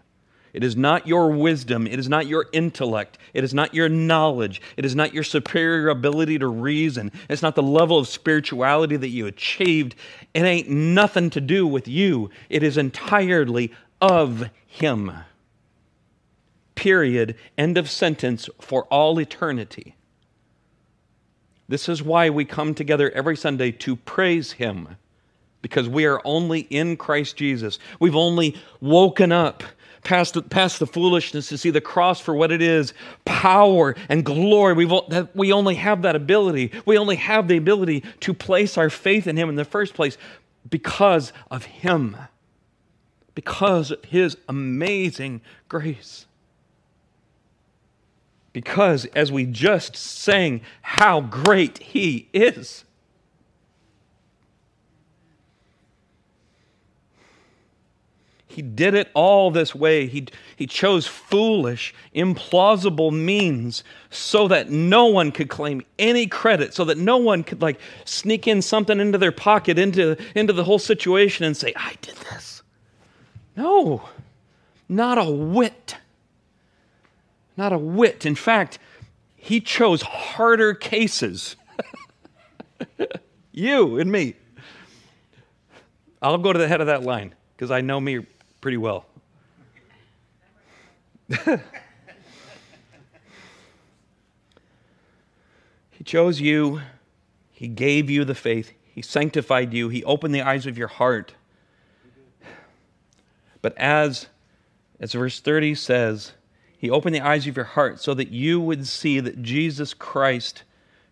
It 0.55 0.63
is 0.63 0.77
not 0.77 1.05
your 1.05 1.31
wisdom. 1.31 1.85
It 1.85 1.99
is 1.99 2.07
not 2.07 2.27
your 2.27 2.45
intellect. 2.53 3.17
It 3.33 3.43
is 3.43 3.53
not 3.53 3.73
your 3.73 3.89
knowledge. 3.89 4.61
It 4.77 4.85
is 4.85 4.95
not 4.95 5.13
your 5.13 5.25
superior 5.25 5.89
ability 5.89 6.39
to 6.39 6.47
reason. 6.47 7.11
It's 7.29 7.41
not 7.41 7.55
the 7.55 7.61
level 7.61 7.99
of 7.99 8.07
spirituality 8.07 8.95
that 8.95 9.09
you 9.09 9.27
achieved. 9.27 9.95
It 10.33 10.43
ain't 10.43 10.69
nothing 10.69 11.29
to 11.31 11.41
do 11.41 11.67
with 11.67 11.89
you. 11.89 12.29
It 12.49 12.63
is 12.63 12.77
entirely 12.77 13.73
of 13.99 14.49
Him. 14.65 15.11
Period. 16.75 17.35
End 17.57 17.77
of 17.77 17.89
sentence 17.89 18.49
for 18.61 18.85
all 18.85 19.19
eternity. 19.19 19.97
This 21.67 21.89
is 21.89 22.01
why 22.01 22.29
we 22.29 22.45
come 22.45 22.73
together 22.73 23.11
every 23.11 23.35
Sunday 23.35 23.71
to 23.71 23.97
praise 23.97 24.53
Him, 24.53 24.95
because 25.61 25.89
we 25.89 26.05
are 26.05 26.21
only 26.23 26.61
in 26.61 26.95
Christ 26.95 27.35
Jesus. 27.35 27.77
We've 27.99 28.15
only 28.15 28.55
woken 28.79 29.33
up 29.33 29.61
past, 30.05 30.49
past 30.49 30.79
the 30.79 30.87
foolishness 30.87 31.49
to 31.49 31.57
see 31.57 31.71
the 31.71 31.81
cross 31.81 32.21
for 32.21 32.33
what 32.33 32.51
it 32.51 32.61
is 32.61 32.93
power 33.25 33.93
and 34.07 34.23
glory. 34.23 34.73
We've, 34.73 34.93
we 35.33 35.51
only 35.51 35.75
have 35.75 36.03
that 36.03 36.15
ability. 36.15 36.71
We 36.85 36.97
only 36.97 37.17
have 37.17 37.49
the 37.49 37.57
ability 37.57 38.05
to 38.21 38.33
place 38.33 38.77
our 38.77 38.89
faith 38.89 39.27
in 39.27 39.35
Him 39.35 39.49
in 39.49 39.55
the 39.55 39.65
first 39.65 39.93
place 39.93 40.17
because 40.69 41.33
of 41.51 41.65
Him, 41.65 42.15
because 43.33 43.91
of 43.91 44.05
His 44.05 44.37
amazing 44.47 45.41
grace. 45.67 46.27
Because, 48.53 49.03
as 49.07 49.33
we 49.33 49.45
just 49.45 49.97
sang, 49.97 50.61
how 50.81 51.19
great 51.19 51.79
He 51.79 52.29
is. 52.31 52.84
He 58.55 58.61
did 58.61 58.93
it 58.93 59.11
all 59.13 59.51
this 59.51 59.75
way. 59.75 60.07
He, 60.07 60.27
he 60.55 60.65
chose 60.65 61.05
foolish, 61.05 61.93
implausible 62.15 63.11
means 63.11 63.83
so 64.09 64.47
that 64.47 64.69
no 64.69 65.07
one 65.07 65.33
could 65.33 65.49
claim 65.49 65.81
any 65.99 66.25
credit, 66.25 66.73
so 66.73 66.85
that 66.85 66.97
no 66.97 67.17
one 67.17 67.43
could 67.43 67.61
like 67.61 67.81
sneak 68.05 68.47
in 68.47 68.61
something 68.61 68.97
into 68.97 69.17
their 69.17 69.33
pocket, 69.33 69.77
into, 69.77 70.15
into 70.35 70.53
the 70.53 70.63
whole 70.63 70.79
situation 70.79 71.45
and 71.45 71.57
say, 71.57 71.73
I 71.75 71.95
did 72.01 72.15
this. 72.31 72.63
No, 73.57 74.07
not 74.87 75.17
a 75.17 75.29
whit. 75.29 75.97
Not 77.57 77.73
a 77.73 77.77
whit. 77.77 78.25
In 78.25 78.35
fact, 78.35 78.79
he 79.35 79.59
chose 79.59 80.01
harder 80.01 80.73
cases. 80.73 81.57
you 83.51 83.99
and 83.99 84.09
me. 84.09 84.35
I'll 86.21 86.37
go 86.37 86.53
to 86.53 86.59
the 86.59 86.69
head 86.69 86.79
of 86.79 86.87
that 86.87 87.03
line 87.03 87.35
because 87.57 87.69
I 87.69 87.81
know 87.81 87.99
me 87.99 88.25
pretty 88.65 88.77
well. 88.77 89.05
he 95.91 96.03
chose 96.03 96.41
you, 96.41 96.81
He 97.51 97.67
gave 97.67 98.09
you 98.09 98.25
the 98.25 98.33
faith, 98.33 98.71
He 98.83 99.03
sanctified 99.03 99.71
you, 99.71 99.89
He 99.89 100.03
opened 100.03 100.33
the 100.33 100.41
eyes 100.41 100.65
of 100.65 100.79
your 100.79 100.87
heart. 100.87 101.35
But 103.61 103.77
as, 103.77 104.29
as 104.99 105.13
verse 105.13 105.39
30 105.39 105.75
says, 105.75 106.31
He 106.75 106.89
opened 106.89 107.13
the 107.13 107.21
eyes 107.21 107.45
of 107.45 107.55
your 107.55 107.65
heart 107.65 108.01
so 108.01 108.15
that 108.15 108.31
you 108.31 108.59
would 108.59 108.87
see 108.87 109.19
that 109.19 109.43
Jesus 109.43 109.93
Christ 109.93 110.63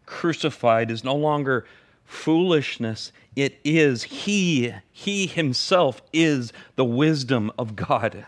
crucified 0.08 0.90
is 0.90 1.04
no 1.04 1.14
longer 1.14 1.68
foolishness. 2.06 3.12
It 3.36 3.60
is 3.64 4.04
He, 4.04 4.74
He 4.92 5.28
Himself 5.28 6.02
is 6.12 6.54
the 6.76 6.86
wisdom 6.86 7.52
of 7.58 7.76
God. 7.76 8.26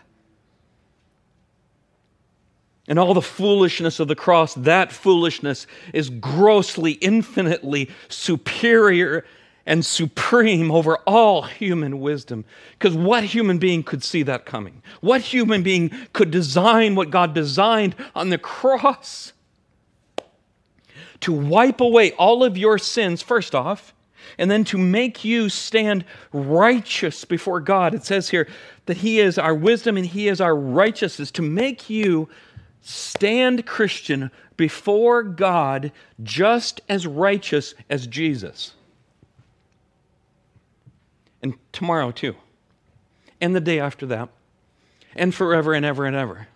And 2.88 2.98
all 2.98 3.14
the 3.14 3.22
foolishness 3.22 3.98
of 3.98 4.08
the 4.08 4.14
cross, 4.14 4.54
that 4.54 4.92
foolishness 4.92 5.66
is 5.92 6.08
grossly, 6.08 6.92
infinitely 6.92 7.90
superior 8.08 9.24
and 9.66 9.84
supreme 9.84 10.70
over 10.70 10.98
all 10.98 11.42
human 11.42 12.00
wisdom. 12.00 12.44
Because 12.78 12.96
what 12.96 13.24
human 13.24 13.58
being 13.58 13.82
could 13.82 14.04
see 14.04 14.22
that 14.22 14.46
coming? 14.46 14.82
What 15.00 15.20
human 15.20 15.64
being 15.64 15.90
could 16.12 16.30
design 16.30 16.94
what 16.94 17.10
God 17.10 17.34
designed 17.34 17.96
on 18.14 18.28
the 18.28 18.38
cross? 18.38 19.32
To 21.20 21.32
wipe 21.32 21.80
away 21.80 22.12
all 22.12 22.44
of 22.44 22.56
your 22.56 22.78
sins, 22.78 23.22
first 23.22 23.54
off, 23.54 23.94
and 24.38 24.50
then 24.50 24.64
to 24.64 24.78
make 24.78 25.24
you 25.24 25.48
stand 25.48 26.04
righteous 26.32 27.24
before 27.24 27.60
God. 27.60 27.94
It 27.94 28.04
says 28.04 28.30
here 28.30 28.48
that 28.86 28.98
He 28.98 29.20
is 29.20 29.38
our 29.38 29.54
wisdom 29.54 29.96
and 29.96 30.06
He 30.06 30.28
is 30.28 30.40
our 30.40 30.54
righteousness, 30.54 31.30
to 31.32 31.42
make 31.42 31.88
you 31.88 32.28
stand 32.82 33.66
Christian 33.66 34.30
before 34.56 35.22
God 35.22 35.92
just 36.22 36.80
as 36.88 37.06
righteous 37.06 37.74
as 37.90 38.06
Jesus. 38.06 38.74
And 41.42 41.54
tomorrow, 41.72 42.10
too. 42.10 42.34
And 43.40 43.54
the 43.54 43.60
day 43.60 43.78
after 43.78 44.06
that. 44.06 44.28
And 45.14 45.34
forever 45.34 45.72
and 45.74 45.84
ever 45.84 46.04
and 46.04 46.16
ever. 46.16 46.48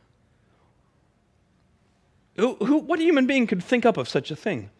Who, 2.36 2.54
who, 2.56 2.78
what 2.78 3.00
human 3.00 3.26
being 3.26 3.46
could 3.46 3.62
think 3.62 3.84
up 3.84 3.96
of 3.96 4.08
such 4.08 4.30
a 4.30 4.36
thing? 4.36 4.70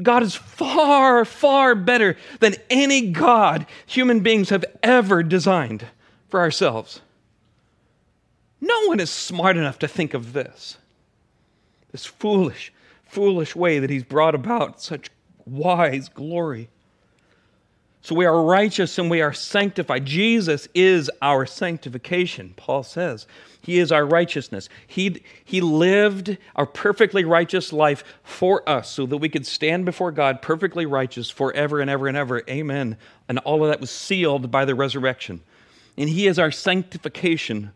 God 0.00 0.22
is 0.22 0.34
far, 0.34 1.24
far 1.24 1.74
better 1.74 2.16
than 2.40 2.54
any 2.70 3.10
God 3.10 3.66
human 3.86 4.20
beings 4.20 4.48
have 4.48 4.64
ever 4.82 5.22
designed 5.22 5.86
for 6.28 6.40
ourselves. 6.40 7.02
No 8.60 8.86
one 8.86 9.00
is 9.00 9.10
smart 9.10 9.56
enough 9.56 9.78
to 9.80 9.88
think 9.88 10.14
of 10.14 10.32
this. 10.32 10.78
This 11.90 12.06
foolish, 12.06 12.72
foolish 13.04 13.54
way 13.54 13.80
that 13.80 13.90
he's 13.90 14.04
brought 14.04 14.34
about 14.34 14.80
such 14.80 15.10
wise 15.44 16.08
glory. 16.08 16.70
So 18.02 18.16
we 18.16 18.26
are 18.26 18.42
righteous 18.42 18.98
and 18.98 19.08
we 19.08 19.20
are 19.20 19.32
sanctified. 19.32 20.04
Jesus 20.04 20.66
is 20.74 21.08
our 21.22 21.46
sanctification, 21.46 22.52
Paul 22.56 22.82
says. 22.82 23.28
He 23.62 23.78
is 23.78 23.92
our 23.92 24.04
righteousness. 24.04 24.68
He, 24.88 25.22
he 25.44 25.60
lived 25.60 26.36
a 26.56 26.66
perfectly 26.66 27.24
righteous 27.24 27.72
life 27.72 28.02
for 28.24 28.68
us 28.68 28.90
so 28.90 29.06
that 29.06 29.18
we 29.18 29.28
could 29.28 29.46
stand 29.46 29.84
before 29.84 30.10
God 30.10 30.42
perfectly 30.42 30.84
righteous 30.84 31.30
forever 31.30 31.80
and 31.80 31.88
ever 31.88 32.08
and 32.08 32.16
ever. 32.16 32.42
Amen. 32.50 32.96
And 33.28 33.38
all 33.38 33.62
of 33.62 33.70
that 33.70 33.80
was 33.80 33.90
sealed 33.90 34.50
by 34.50 34.64
the 34.64 34.74
resurrection. 34.74 35.40
And 35.96 36.08
He 36.08 36.26
is 36.26 36.40
our 36.40 36.50
sanctification 36.50 37.70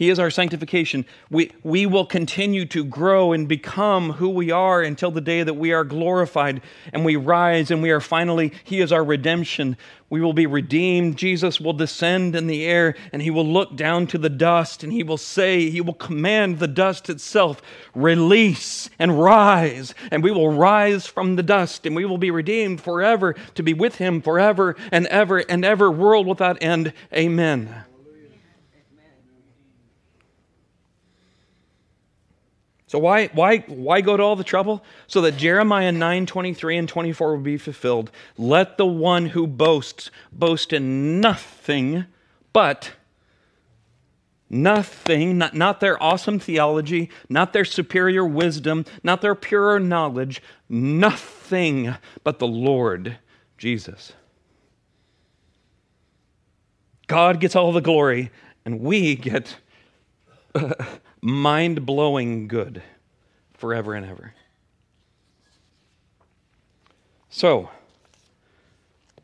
he 0.00 0.08
is 0.08 0.18
our 0.18 0.30
sanctification. 0.30 1.04
We, 1.28 1.52
we 1.62 1.84
will 1.84 2.06
continue 2.06 2.64
to 2.64 2.84
grow 2.84 3.34
and 3.34 3.46
become 3.46 4.12
who 4.12 4.30
we 4.30 4.50
are 4.50 4.80
until 4.80 5.10
the 5.10 5.20
day 5.20 5.42
that 5.42 5.52
we 5.52 5.74
are 5.74 5.84
glorified 5.84 6.62
and 6.94 7.04
we 7.04 7.16
rise 7.16 7.70
and 7.70 7.82
we 7.82 7.90
are 7.90 8.00
finally, 8.00 8.54
He 8.64 8.80
is 8.80 8.92
our 8.92 9.04
redemption. 9.04 9.76
We 10.08 10.22
will 10.22 10.32
be 10.32 10.46
redeemed. 10.46 11.18
Jesus 11.18 11.60
will 11.60 11.74
descend 11.74 12.34
in 12.34 12.46
the 12.46 12.64
air 12.64 12.94
and 13.12 13.20
He 13.20 13.28
will 13.28 13.46
look 13.46 13.76
down 13.76 14.06
to 14.06 14.16
the 14.16 14.30
dust 14.30 14.82
and 14.82 14.90
He 14.90 15.02
will 15.02 15.18
say, 15.18 15.68
He 15.68 15.82
will 15.82 15.92
command 15.92 16.60
the 16.60 16.66
dust 16.66 17.10
itself, 17.10 17.60
release 17.94 18.88
and 18.98 19.22
rise. 19.22 19.94
And 20.10 20.24
we 20.24 20.30
will 20.30 20.50
rise 20.50 21.06
from 21.06 21.36
the 21.36 21.42
dust 21.42 21.84
and 21.84 21.94
we 21.94 22.06
will 22.06 22.16
be 22.16 22.30
redeemed 22.30 22.80
forever 22.80 23.34
to 23.54 23.62
be 23.62 23.74
with 23.74 23.96
Him 23.96 24.22
forever 24.22 24.76
and 24.90 25.06
ever 25.08 25.40
and 25.40 25.62
ever, 25.62 25.90
world 25.90 26.26
without 26.26 26.56
end. 26.62 26.94
Amen. 27.12 27.84
So 32.90 32.98
why, 32.98 33.28
why, 33.28 33.58
why 33.68 34.00
go 34.00 34.16
to 34.16 34.22
all 34.24 34.34
the 34.34 34.42
trouble? 34.42 34.82
So 35.06 35.20
that 35.20 35.36
Jeremiah 35.36 35.92
9, 35.92 36.26
23 36.26 36.76
and 36.76 36.88
24 36.88 37.36
will 37.36 37.40
be 37.40 37.56
fulfilled. 37.56 38.10
Let 38.36 38.78
the 38.78 38.86
one 38.86 39.26
who 39.26 39.46
boasts 39.46 40.10
boast 40.32 40.72
in 40.72 41.20
nothing 41.20 42.06
but 42.52 42.90
nothing, 44.50 45.38
not, 45.38 45.54
not 45.54 45.78
their 45.78 46.02
awesome 46.02 46.40
theology, 46.40 47.10
not 47.28 47.52
their 47.52 47.64
superior 47.64 48.24
wisdom, 48.24 48.84
not 49.04 49.20
their 49.20 49.36
purer 49.36 49.78
knowledge, 49.78 50.42
nothing 50.68 51.94
but 52.24 52.40
the 52.40 52.48
Lord 52.48 53.18
Jesus. 53.56 54.14
God 57.06 57.38
gets 57.38 57.54
all 57.54 57.70
the 57.70 57.80
glory, 57.80 58.32
and 58.64 58.80
we 58.80 59.14
get 59.14 59.58
mind 61.20 61.84
blowing 61.84 62.48
good 62.48 62.82
forever 63.54 63.94
and 63.94 64.06
ever. 64.06 64.34
So, 67.28 67.70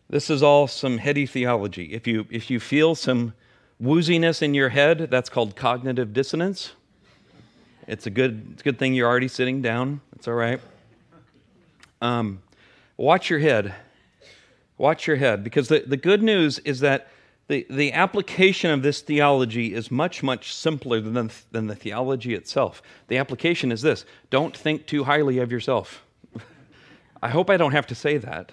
this 0.09 0.31
is 0.31 0.43
all 0.43 0.69
some 0.69 0.99
heady 0.99 1.27
theology. 1.27 1.93
If 1.93 2.07
you, 2.07 2.27
if 2.31 2.51
you 2.51 2.61
feel 2.61 2.95
some 2.95 3.35
wooziness 3.83 4.43
in 4.43 4.55
your 4.55 4.69
head, 4.69 5.09
that's 5.11 5.29
called 5.29 5.57
cognitive 5.57 6.13
dissonance. 6.13 6.73
It's 7.89 8.07
a 8.07 8.11
good, 8.11 8.49
it's 8.53 8.63
a 8.63 8.65
good 8.65 8.79
thing 8.79 8.95
you're 8.95 9.09
already 9.09 9.29
sitting 9.29 9.63
down. 9.63 10.01
It's 10.15 10.29
all 10.29 10.35
right. 10.35 10.61
Um, 12.01 12.43
watch 12.97 13.31
your 13.31 13.41
head. 13.41 13.75
Watch 14.79 15.07
your 15.07 15.17
head. 15.17 15.43
Because 15.43 15.69
the, 15.69 15.81
the 15.81 15.97
good 15.97 16.23
news 16.23 16.59
is 16.61 16.81
that 16.81 17.09
the, 17.49 17.65
the 17.71 17.93
application 17.93 18.71
of 18.71 18.83
this 18.83 19.01
theology 19.01 19.73
is 19.73 19.91
much, 19.91 20.23
much 20.23 20.53
simpler 20.53 21.01
than, 21.01 21.31
than 21.53 21.67
the 21.69 21.77
theology 21.77 22.35
itself. 22.35 22.83
The 23.09 23.19
application 23.19 23.71
is 23.71 23.83
this 23.83 24.05
don't 24.31 24.57
think 24.57 24.87
too 24.87 25.05
highly 25.05 25.39
of 25.39 25.53
yourself. 25.53 26.05
I 27.23 27.29
hope 27.29 27.49
I 27.49 27.57
don't 27.57 27.73
have 27.73 27.87
to 27.89 27.95
say 27.95 28.17
that. 28.19 28.53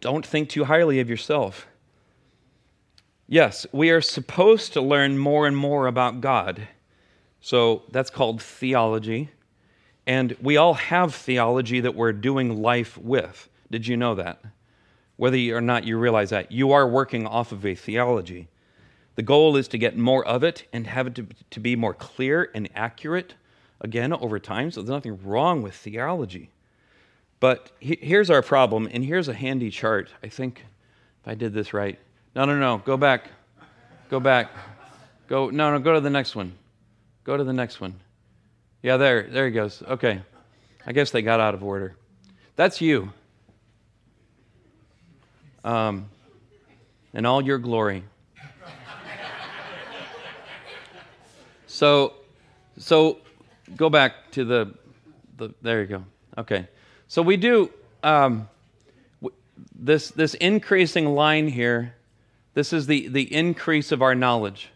Don't 0.00 0.26
think 0.26 0.48
too 0.48 0.64
highly 0.64 0.98
of 0.98 1.08
yourself. 1.08 1.66
Yes, 3.28 3.66
we 3.70 3.90
are 3.90 4.00
supposed 4.00 4.72
to 4.72 4.80
learn 4.80 5.16
more 5.16 5.46
and 5.46 5.56
more 5.56 5.86
about 5.86 6.20
God. 6.20 6.66
So 7.40 7.84
that's 7.90 8.10
called 8.10 8.42
theology. 8.42 9.30
And 10.06 10.36
we 10.42 10.56
all 10.56 10.74
have 10.74 11.14
theology 11.14 11.78
that 11.80 11.94
we're 11.94 12.12
doing 12.12 12.60
life 12.60 12.98
with. 12.98 13.48
Did 13.70 13.86
you 13.86 13.96
know 13.96 14.16
that? 14.16 14.42
Whether 15.20 15.36
or 15.54 15.60
not 15.60 15.84
you 15.84 15.98
realize 15.98 16.30
that, 16.30 16.50
you 16.50 16.72
are 16.72 16.88
working 16.88 17.26
off 17.26 17.52
of 17.52 17.66
a 17.66 17.74
theology. 17.74 18.48
The 19.16 19.22
goal 19.22 19.54
is 19.54 19.68
to 19.68 19.76
get 19.76 19.94
more 19.94 20.26
of 20.26 20.42
it 20.42 20.66
and 20.72 20.86
have 20.86 21.08
it 21.08 21.14
to, 21.16 21.26
to 21.50 21.60
be 21.60 21.76
more 21.76 21.92
clear 21.92 22.50
and 22.54 22.70
accurate 22.74 23.34
again 23.82 24.14
over 24.14 24.38
time. 24.38 24.70
So 24.70 24.80
there's 24.80 24.88
nothing 24.88 25.22
wrong 25.22 25.60
with 25.60 25.74
theology. 25.74 26.48
But 27.38 27.70
he, 27.80 27.98
here's 28.00 28.30
our 28.30 28.40
problem, 28.40 28.88
and 28.90 29.04
here's 29.04 29.28
a 29.28 29.34
handy 29.34 29.68
chart. 29.68 30.08
I 30.22 30.28
think 30.28 30.64
if 31.20 31.28
I 31.28 31.34
did 31.34 31.52
this 31.52 31.74
right. 31.74 31.98
No, 32.34 32.46
no, 32.46 32.58
no. 32.58 32.78
Go 32.78 32.96
back. 32.96 33.28
Go 34.08 34.20
back. 34.20 34.50
Go. 35.26 35.50
No, 35.50 35.70
no. 35.70 35.80
Go 35.80 35.92
to 35.92 36.00
the 36.00 36.08
next 36.08 36.34
one. 36.34 36.54
Go 37.24 37.36
to 37.36 37.44
the 37.44 37.52
next 37.52 37.78
one. 37.78 37.94
Yeah, 38.82 38.96
there. 38.96 39.24
There 39.24 39.44
he 39.44 39.52
goes. 39.52 39.82
Okay. 39.82 40.22
I 40.86 40.92
guess 40.92 41.10
they 41.10 41.20
got 41.20 41.40
out 41.40 41.52
of 41.52 41.62
order. 41.62 41.94
That's 42.56 42.80
you 42.80 43.12
um, 45.64 46.08
in 47.12 47.26
all 47.26 47.42
your 47.42 47.58
glory. 47.58 48.04
so, 51.66 52.14
so 52.78 53.18
go 53.76 53.90
back 53.90 54.30
to 54.32 54.44
the, 54.44 54.74
the 55.36 55.54
there 55.62 55.80
you 55.80 55.86
go. 55.86 56.04
Okay. 56.38 56.68
So 57.08 57.22
we 57.22 57.36
do 57.36 57.70
um, 58.02 58.48
this, 59.74 60.10
this 60.10 60.34
increasing 60.34 61.14
line 61.14 61.48
here. 61.48 61.94
This 62.54 62.72
is 62.72 62.86
the, 62.86 63.08
the 63.08 63.32
increase 63.34 63.92
of 63.92 64.02
our 64.02 64.14
knowledge. 64.14 64.70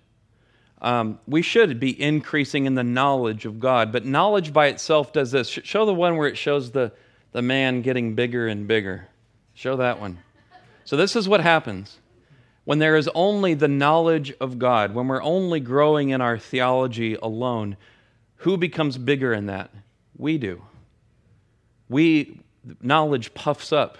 Um, 0.80 1.18
we 1.26 1.40
should 1.40 1.80
be 1.80 2.00
increasing 2.00 2.66
in 2.66 2.74
the 2.74 2.84
knowledge 2.84 3.46
of 3.46 3.58
God, 3.58 3.90
but 3.90 4.04
knowledge 4.04 4.52
by 4.52 4.66
itself 4.66 5.12
does 5.12 5.30
this. 5.30 5.48
Show 5.48 5.86
the 5.86 5.94
one 5.94 6.16
where 6.16 6.28
it 6.28 6.36
shows 6.36 6.72
the, 6.72 6.92
the 7.32 7.40
man 7.40 7.80
getting 7.80 8.14
bigger 8.14 8.48
and 8.48 8.68
bigger. 8.68 9.08
Show 9.54 9.76
that 9.76 9.98
one. 10.00 10.18
So, 10.84 10.96
this 10.96 11.16
is 11.16 11.28
what 11.28 11.40
happens 11.40 11.98
when 12.64 12.78
there 12.78 12.96
is 12.96 13.08
only 13.14 13.54
the 13.54 13.68
knowledge 13.68 14.32
of 14.40 14.58
God, 14.58 14.94
when 14.94 15.08
we're 15.08 15.22
only 15.22 15.60
growing 15.60 16.10
in 16.10 16.20
our 16.20 16.38
theology 16.38 17.14
alone. 17.14 17.76
Who 18.38 18.56
becomes 18.56 18.98
bigger 18.98 19.32
in 19.32 19.46
that? 19.46 19.70
We 20.16 20.38
do. 20.38 20.62
We 21.88 22.40
knowledge 22.80 23.34
puffs 23.34 23.72
up. 23.72 23.98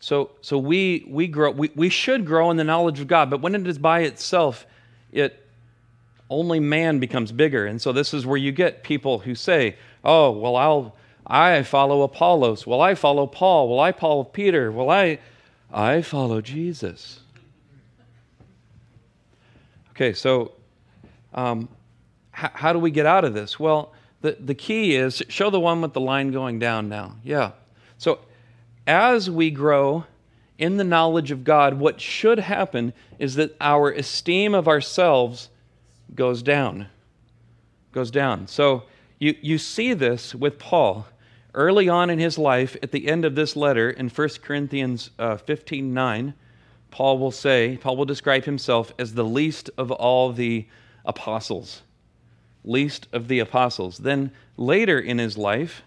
So, 0.00 0.30
so 0.40 0.58
we, 0.58 1.04
we 1.08 1.26
grow 1.26 1.50
we, 1.50 1.70
we 1.74 1.88
should 1.88 2.24
grow 2.24 2.50
in 2.50 2.56
the 2.56 2.64
knowledge 2.64 3.00
of 3.00 3.08
God, 3.08 3.30
but 3.30 3.40
when 3.40 3.54
it 3.54 3.66
is 3.66 3.78
by 3.78 4.00
itself, 4.00 4.66
it 5.10 5.44
only 6.30 6.60
man 6.60 7.00
becomes 7.00 7.32
bigger. 7.32 7.66
And 7.66 7.80
so 7.80 7.92
this 7.92 8.14
is 8.14 8.24
where 8.26 8.36
you 8.36 8.52
get 8.52 8.84
people 8.84 9.20
who 9.20 9.34
say, 9.34 9.76
Oh, 10.04 10.30
well, 10.30 10.56
I'll 10.56 10.96
I 11.28 11.62
follow 11.62 12.02
Apollos. 12.02 12.66
Well, 12.66 12.80
I 12.80 12.94
follow 12.94 13.26
Paul. 13.26 13.68
Well, 13.68 13.80
I 13.80 13.92
follow 13.92 14.24
Peter. 14.24 14.72
Well, 14.72 14.88
I, 14.88 15.18
I 15.72 16.02
follow 16.02 16.40
Jesus. 16.40 17.20
Okay, 19.90 20.12
so 20.12 20.52
um, 21.34 21.68
h- 22.36 22.50
how 22.54 22.72
do 22.72 22.78
we 22.78 22.90
get 22.90 23.04
out 23.04 23.24
of 23.24 23.34
this? 23.34 23.58
Well, 23.58 23.92
the, 24.20 24.36
the 24.40 24.54
key 24.54 24.94
is 24.94 25.22
show 25.28 25.50
the 25.50 25.60
one 25.60 25.80
with 25.80 25.92
the 25.92 26.00
line 26.00 26.30
going 26.30 26.58
down 26.58 26.88
now. 26.88 27.16
Yeah. 27.22 27.52
So 27.98 28.20
as 28.86 29.30
we 29.30 29.50
grow 29.50 30.04
in 30.56 30.76
the 30.76 30.84
knowledge 30.84 31.30
of 31.30 31.44
God, 31.44 31.74
what 31.74 32.00
should 32.00 32.38
happen 32.38 32.92
is 33.18 33.34
that 33.36 33.56
our 33.60 33.90
esteem 33.90 34.54
of 34.54 34.66
ourselves 34.66 35.50
goes 36.14 36.42
down. 36.42 36.86
Goes 37.92 38.10
down. 38.10 38.46
So 38.48 38.84
you, 39.18 39.36
you 39.40 39.58
see 39.58 39.94
this 39.94 40.34
with 40.34 40.58
Paul 40.58 41.06
early 41.58 41.88
on 41.88 42.08
in 42.08 42.20
his 42.20 42.38
life, 42.38 42.76
at 42.84 42.92
the 42.92 43.08
end 43.08 43.24
of 43.24 43.34
this 43.34 43.56
letter 43.56 43.90
in 43.90 44.08
1 44.08 44.28
Corinthians 44.42 45.10
uh, 45.18 45.36
15 45.36 45.92
9, 45.92 46.34
Paul 46.90 47.18
will 47.18 47.32
say, 47.32 47.76
Paul 47.76 47.96
will 47.96 48.04
describe 48.04 48.44
himself 48.44 48.94
as 48.98 49.12
the 49.12 49.24
least 49.24 49.68
of 49.76 49.90
all 49.90 50.32
the 50.32 50.66
apostles. 51.04 51.82
Least 52.64 53.08
of 53.12 53.26
the 53.26 53.40
apostles. 53.40 53.98
Then 53.98 54.30
later 54.56 55.00
in 55.00 55.18
his 55.18 55.36
life, 55.36 55.82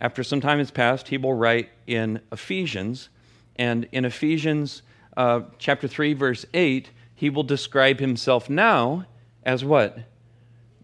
after 0.00 0.22
some 0.22 0.42
time 0.42 0.58
has 0.58 0.70
passed, 0.70 1.08
he 1.08 1.16
will 1.16 1.34
write 1.34 1.70
in 1.86 2.20
Ephesians. 2.30 3.08
And 3.56 3.88
in 3.92 4.04
Ephesians 4.04 4.82
uh, 5.16 5.40
chapter 5.58 5.88
3, 5.88 6.12
verse 6.12 6.44
8, 6.52 6.90
he 7.14 7.30
will 7.30 7.42
describe 7.42 7.98
himself 7.98 8.48
now 8.50 9.06
as 9.42 9.64
what? 9.64 9.98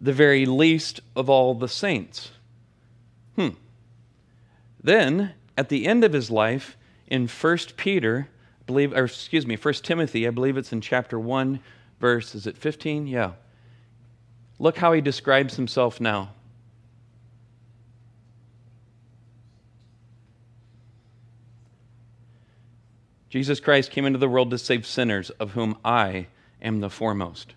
The 0.01 0.15
very 0.15 0.47
least 0.47 1.01
of 1.15 1.29
all 1.29 1.55
the 1.55 1.69
saints. 1.69 2.31
Hmm. 3.37 3.49
Then, 4.83 5.35
at 5.57 5.69
the 5.69 5.87
end 5.87 6.05
of 6.05 6.13
his 6.13 6.31
life, 6.31 6.77
in 7.07 7.27
1 7.27 7.59
Peter, 7.77 8.29
I 8.61 8.65
believe, 8.67 8.93
or 8.93 9.05
excuse 9.05 9.47
me, 9.47 9.57
1 9.57 9.75
Timothy, 9.75 10.27
I 10.27 10.31
believe 10.31 10.57
it's 10.57 10.73
in 10.73 10.81
chapter 10.81 11.19
1, 11.19 11.61
verse, 12.01 12.35
is 12.35 12.47
it 12.47 12.57
15? 12.57 13.07
Yeah. 13.07 13.33
Look 14.59 14.79
how 14.79 14.93
he 14.93 15.01
describes 15.01 15.57
himself 15.57 16.01
now. 16.01 16.31
Jesus 23.29 23.59
Christ 23.59 23.91
came 23.91 24.07
into 24.07 24.19
the 24.19 24.29
world 24.29 24.51
to 24.53 24.59
save 24.59 24.87
sinners, 24.87 25.31
of 25.31 25.53
whom 25.53 25.77
I 25.85 26.29
am 26.63 26.79
the 26.81 26.89
foremost. 26.89 27.55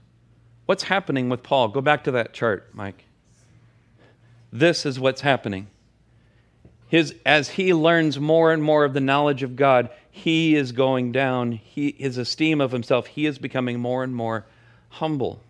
What's 0.65 0.83
happening 0.83 1.29
with 1.29 1.43
Paul? 1.43 1.67
Go 1.67 1.81
back 1.81 2.03
to 2.05 2.11
that 2.11 2.33
chart, 2.33 2.73
Mike. 2.73 3.06
This 4.51 4.85
is 4.85 4.99
what's 4.99 5.21
happening. 5.21 5.67
His, 6.87 7.15
as 7.25 7.49
he 7.49 7.73
learns 7.73 8.19
more 8.19 8.53
and 8.53 8.63
more 8.63 8.85
of 8.85 8.93
the 8.93 9.01
knowledge 9.01 9.43
of 9.43 9.55
God, 9.55 9.89
he 10.09 10.55
is 10.55 10.71
going 10.71 11.11
down. 11.11 11.51
He, 11.51 11.95
his 11.97 12.17
esteem 12.17 12.61
of 12.61 12.71
himself, 12.71 13.07
he 13.07 13.25
is 13.25 13.37
becoming 13.37 13.79
more 13.79 14.03
and 14.03 14.15
more 14.15 14.45
humble. 14.89 15.41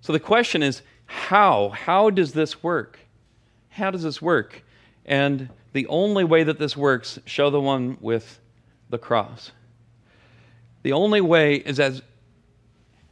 So 0.00 0.12
the 0.12 0.20
question 0.20 0.62
is 0.62 0.82
how? 1.04 1.68
How 1.70 2.08
does 2.08 2.32
this 2.32 2.62
work? 2.62 2.98
How 3.68 3.90
does 3.90 4.02
this 4.02 4.22
work? 4.22 4.62
And 5.04 5.50
the 5.72 5.86
only 5.88 6.24
way 6.24 6.42
that 6.44 6.58
this 6.58 6.76
works, 6.76 7.18
show 7.26 7.50
the 7.50 7.60
one 7.60 7.98
with 8.00 8.40
the 8.88 8.98
cross. 8.98 9.52
The 10.82 10.92
only 10.92 11.20
way 11.20 11.56
is 11.56 11.78
as, 11.78 12.02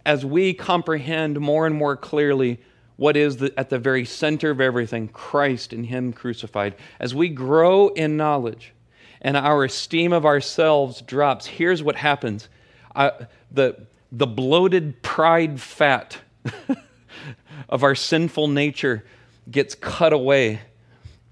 as 0.07 0.25
we 0.25 0.55
comprehend 0.55 1.39
more 1.39 1.67
and 1.67 1.75
more 1.75 1.97
clearly 1.97 2.61
what 2.99 3.17
is 3.17 3.37
the, 3.37 3.57
at 3.57 3.71
the 3.71 3.79
very 3.79 4.05
center 4.05 4.51
of 4.51 4.61
everything 4.61 5.07
Christ 5.07 5.73
and 5.73 5.87
Him 5.87 6.13
crucified. 6.13 6.75
As 6.99 7.15
we 7.15 7.29
grow 7.29 7.89
in 7.89 8.17
knowledge 8.17 8.75
and 9.23 9.37
our 9.37 9.65
esteem 9.65 10.13
of 10.13 10.27
ourselves 10.27 11.01
drops, 11.03 11.47
here's 11.47 11.81
what 11.83 11.95
happens 11.95 12.49
uh, 12.97 13.11
the, 13.53 13.87
the 14.11 14.27
bloated 14.27 15.01
pride 15.01 15.61
fat 15.61 16.19
of 17.69 17.85
our 17.85 17.95
sinful 17.95 18.49
nature 18.49 19.05
gets 19.49 19.77
cut 19.77 20.13
away. 20.13 20.61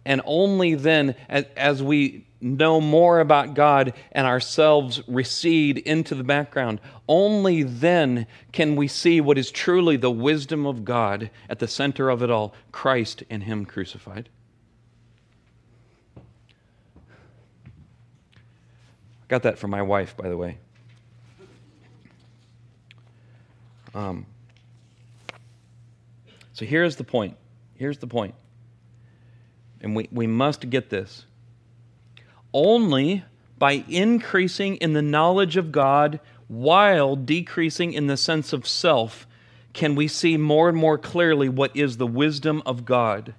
And 0.07 0.23
only 0.25 0.77
then, 0.77 1.17
as, 1.29 1.83
we 1.83 2.25
know 2.41 2.81
more 2.81 3.19
about 3.19 3.55
God 3.55 3.93
and 4.13 4.25
ourselves 4.25 5.03
recede 5.09 5.79
into 5.79 6.15
the 6.15 6.23
background, 6.23 6.81
only 7.09 7.65
then 7.65 8.29
can 8.53 8.77
we 8.77 8.87
see 8.87 9.21
what 9.21 9.37
is 9.37 9.51
truly 9.51 9.97
the 9.97 10.11
wisdom 10.11 10.65
of 10.65 10.85
God 10.85 11.29
at 11.51 11.59
the 11.59 11.67
center 11.67 12.09
of 12.09 12.23
it 12.23 12.31
all 12.31 12.55
Christ 12.71 13.25
and 13.29 13.43
Him 13.43 13.65
crucified. 13.65 14.29
I 16.17 16.21
got 19.27 19.43
that 19.43 19.59
from 19.59 19.73
my 19.73 19.83
wife, 19.83 20.17
by 20.17 20.29
the 20.29 20.37
way. 20.37 20.59
Um, 23.93 24.25
so 26.53 26.65
here's 26.65 26.95
the 26.95 27.03
point. 27.03 27.37
Here's 27.75 27.99
the 27.99 28.07
point. 28.07 28.37
And 29.87 29.95
we, 29.95 30.09
we 30.11 30.27
must 30.27 30.69
get 30.69 30.91
this 30.91 31.27
only 32.53 33.23
by 33.57 33.85
increasing 33.89 34.75
in 34.79 34.95
the 34.95 35.01
knowledge 35.03 35.57
of 35.57 35.71
God 35.71 36.19
while 36.49 37.15
decreasing 37.15 37.93
in 37.93 38.09
the 38.09 38.17
sense 38.17 38.53
of 38.53 38.67
self 38.67 39.29
can 39.75 39.95
we 39.95 40.09
see 40.09 40.37
more 40.37 40.69
and 40.69 40.77
more 40.77 40.99
clearly 40.99 41.49
what 41.49 41.77
is 41.77 41.99
the 41.99 42.07
wisdom 42.07 42.65
of 42.67 42.85
God. 42.85 43.35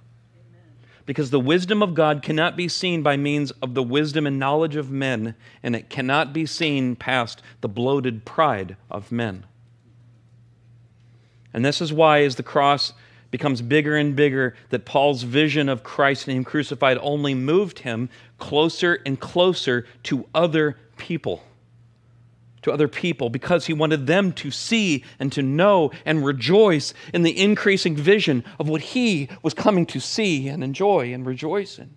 Because 1.04 1.28
the 1.28 1.38
wisdom 1.38 1.82
of 1.82 1.92
God 1.92 2.22
cannot 2.22 2.56
be 2.56 2.66
seen 2.66 3.02
by 3.02 3.18
means 3.18 3.50
of 3.60 3.74
the 3.74 3.82
wisdom 3.82 4.26
and 4.26 4.38
knowledge 4.38 4.76
of 4.76 4.90
men, 4.90 5.34
and 5.62 5.76
it 5.76 5.90
cannot 5.90 6.32
be 6.32 6.46
seen 6.46 6.96
past 6.96 7.42
the 7.60 7.68
bloated 7.68 8.24
pride 8.24 8.78
of 8.90 9.12
men. 9.12 9.44
And 11.52 11.62
this 11.62 11.82
is 11.82 11.92
why, 11.92 12.22
as 12.22 12.36
the 12.36 12.42
cross 12.42 12.94
becomes 13.30 13.60
bigger 13.62 13.96
and 13.96 14.16
bigger, 14.16 14.54
that 14.70 14.84
Paul's 14.84 15.22
vision 15.22 15.68
of 15.68 15.82
Christ 15.82 16.26
and 16.26 16.36
Him 16.36 16.44
crucified 16.44 16.98
only 17.00 17.34
moved 17.34 17.80
him 17.80 18.08
closer 18.38 19.00
and 19.04 19.18
closer 19.20 19.86
to 20.04 20.26
other 20.34 20.76
people. 20.96 21.44
To 22.62 22.72
other 22.72 22.88
people 22.88 23.30
because 23.30 23.66
he 23.66 23.72
wanted 23.72 24.06
them 24.06 24.32
to 24.32 24.50
see 24.50 25.04
and 25.20 25.30
to 25.32 25.42
know 25.42 25.92
and 26.04 26.24
rejoice 26.24 26.92
in 27.14 27.22
the 27.22 27.38
increasing 27.38 27.96
vision 27.96 28.44
of 28.58 28.68
what 28.68 28.80
he 28.80 29.28
was 29.42 29.54
coming 29.54 29.86
to 29.86 30.00
see 30.00 30.48
and 30.48 30.64
enjoy 30.64 31.12
and 31.14 31.24
rejoice 31.24 31.78
in. 31.78 31.94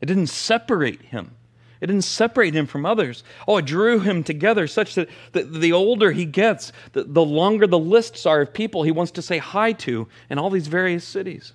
It 0.00 0.06
didn't 0.06 0.28
separate 0.28 1.02
him. 1.02 1.32
It 1.80 1.86
didn't 1.86 2.02
separate 2.02 2.54
him 2.54 2.66
from 2.66 2.84
others. 2.84 3.22
Oh, 3.46 3.58
it 3.58 3.64
drew 3.64 4.00
him 4.00 4.24
together 4.24 4.66
such 4.66 4.94
that 4.94 5.08
the, 5.32 5.44
the 5.44 5.72
older 5.72 6.12
he 6.12 6.24
gets, 6.24 6.72
the, 6.92 7.04
the 7.04 7.24
longer 7.24 7.66
the 7.66 7.78
lists 7.78 8.26
are 8.26 8.40
of 8.42 8.52
people 8.52 8.82
he 8.82 8.90
wants 8.90 9.12
to 9.12 9.22
say 9.22 9.38
hi 9.38 9.72
to 9.72 10.08
in 10.28 10.38
all 10.38 10.50
these 10.50 10.66
various 10.66 11.04
cities. 11.04 11.52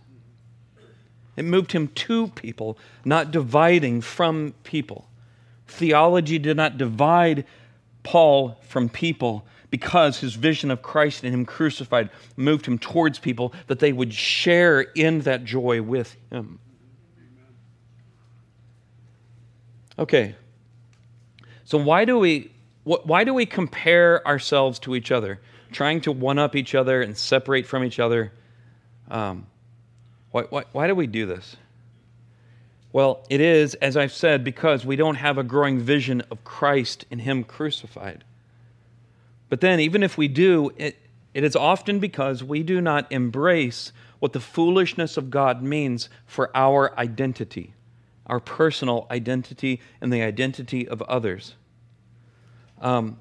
It 1.36 1.46
moved 1.46 1.72
him 1.72 1.88
to 1.88 2.28
people, 2.30 2.78
not 3.04 3.32
dividing 3.32 4.02
from 4.02 4.54
people. 4.64 5.10
Theology 5.68 6.38
did 6.38 6.58
not 6.58 6.78
divide 6.78 7.46
Paul 8.04 8.60
from 8.62 8.90
people 8.90 9.46
because 9.72 10.20
his 10.20 10.36
vision 10.36 10.70
of 10.70 10.84
Christ 10.84 11.24
and 11.24 11.34
him 11.34 11.46
crucified 11.46 12.12
moved 12.38 12.68
him 12.68 12.78
towards 12.78 13.18
people 13.18 13.54
that 13.68 13.80
they 13.80 13.92
would 13.92 14.14
share 14.14 14.82
in 14.82 15.22
that 15.22 15.46
joy 15.46 15.82
with 15.82 16.16
him. 16.32 16.60
Okay. 20.04 20.36
So 21.64 21.78
why 21.78 22.04
do 22.04 22.20
we 22.20 22.52
why 22.84 23.24
do 23.24 23.34
we 23.34 23.46
compare 23.46 24.26
ourselves 24.28 24.78
to 24.80 24.96
each 24.96 25.14
other, 25.14 25.40
trying 25.72 26.02
to 26.02 26.12
one 26.12 26.38
up 26.38 26.58
each 26.58 26.76
other 26.76 27.02
and 27.02 27.18
separate 27.18 27.66
from 27.66 27.86
each 27.86 28.02
other? 28.02 28.34
Um, 29.10 29.48
why, 30.32 30.42
why, 30.42 30.66
why 30.74 30.88
do 30.88 30.96
we 30.96 31.08
do 31.08 31.26
this? 31.26 31.56
Well, 32.92 33.26
it 33.30 33.40
is, 33.40 33.76
as 33.76 33.96
I've 33.96 34.12
said, 34.12 34.44
because 34.44 34.86
we 34.86 34.98
don't 34.98 35.16
have 35.16 35.38
a 35.38 35.44
growing 35.44 35.80
vision 35.80 36.22
of 36.30 36.44
Christ 36.44 37.06
and 37.10 37.22
Him 37.22 37.46
crucified. 37.46 38.26
But 39.48 39.62
then, 39.62 39.80
even 39.80 40.04
if 40.04 40.18
we 40.18 40.28
do, 40.28 40.74
it, 40.76 40.98
it 41.34 41.46
is 41.46 41.56
often 41.56 42.00
because 42.00 42.44
we 42.44 42.62
do 42.62 42.82
not 42.82 43.10
embrace 43.10 43.94
what 44.20 44.34
the 44.34 44.42
foolishness 44.42 45.16
of 45.16 45.32
God 45.32 45.64
means 45.64 46.10
for 46.28 46.52
our 46.54 46.94
identity 47.00 47.74
our 48.28 48.40
personal 48.40 49.08
identity 49.12 49.82
and 50.02 50.12
the 50.12 50.22
identity 50.22 50.88
of 50.88 51.02
others. 51.04 51.56
Um, 52.82 53.18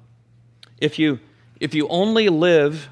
if, 0.79 0.97
you, 0.99 1.19
if 1.59 1.73
you 1.73 1.87
only 1.87 2.29
live 2.29 2.89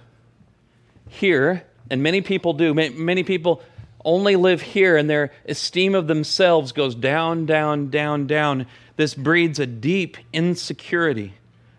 here, 1.10 1.63
and 1.89 2.02
many 2.02 2.21
people 2.21 2.54
do, 2.54 2.74
many 2.74 3.24
people 3.24 3.62
only 4.04 4.36
live 4.36 4.62
here 4.62 4.97
and 4.97 5.10
their 5.10 5.32
esteem 5.45 5.93
of 5.93 6.08
themselves 6.08 6.71
goes 6.71 6.95
down, 6.95 7.45
down, 7.45 7.89
down, 7.89 8.28
down, 8.28 8.65
this 8.95 9.13
breeds 9.13 9.60
a 9.60 9.65
deep 9.65 10.17
insecurity, 10.34 11.34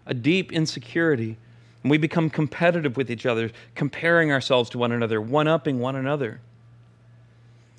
a 0.07 0.15
deep 0.15 0.53
insecurity. 0.53 1.37
And 1.83 1.91
we 1.91 1.99
become 1.99 2.31
competitive 2.31 2.97
with 2.97 3.11
each 3.11 3.27
other, 3.27 3.51
comparing 3.75 4.31
ourselves 4.31 4.71
to 4.71 4.79
one 4.79 4.93
another, 4.93 5.21
one 5.21 5.49
upping 5.49 5.81
one 5.81 5.97
another. 5.97 6.41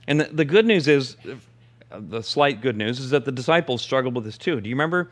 And 0.08 0.20
the, 0.20 0.26
the 0.26 0.46
good 0.46 0.66
news 0.66 0.88
is, 0.88 1.16
the 1.99 2.21
slight 2.21 2.62
good 2.62 2.77
news 2.77 2.99
is 2.99 3.12
that 3.12 3.25
the 3.25 3.32
disciples 3.32 3.82
struggled 3.82 4.15
with 4.15 4.25
this 4.25 4.38
too. 4.38 4.60
Do 4.60 4.69
you 4.69 4.75
remember 4.75 5.12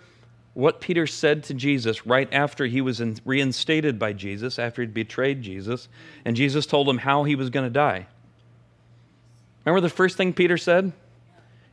what 0.53 0.81
Peter 0.81 1.07
said 1.07 1.43
to 1.45 1.53
Jesus 1.53 2.05
right 2.05 2.27
after 2.33 2.65
he 2.65 2.81
was 2.81 2.99
in, 2.99 3.17
reinstated 3.23 3.97
by 3.97 4.13
Jesus, 4.13 4.59
after 4.59 4.81
he'd 4.81 4.93
betrayed 4.93 5.41
Jesus, 5.41 5.87
and 6.25 6.35
Jesus 6.35 6.65
told 6.65 6.89
him 6.89 6.97
how 6.97 7.23
he 7.23 7.35
was 7.35 7.49
going 7.49 7.65
to 7.65 7.69
die? 7.69 8.07
Remember 9.63 9.81
the 9.81 9.93
first 9.93 10.17
thing 10.17 10.33
Peter 10.33 10.57
said? 10.57 10.91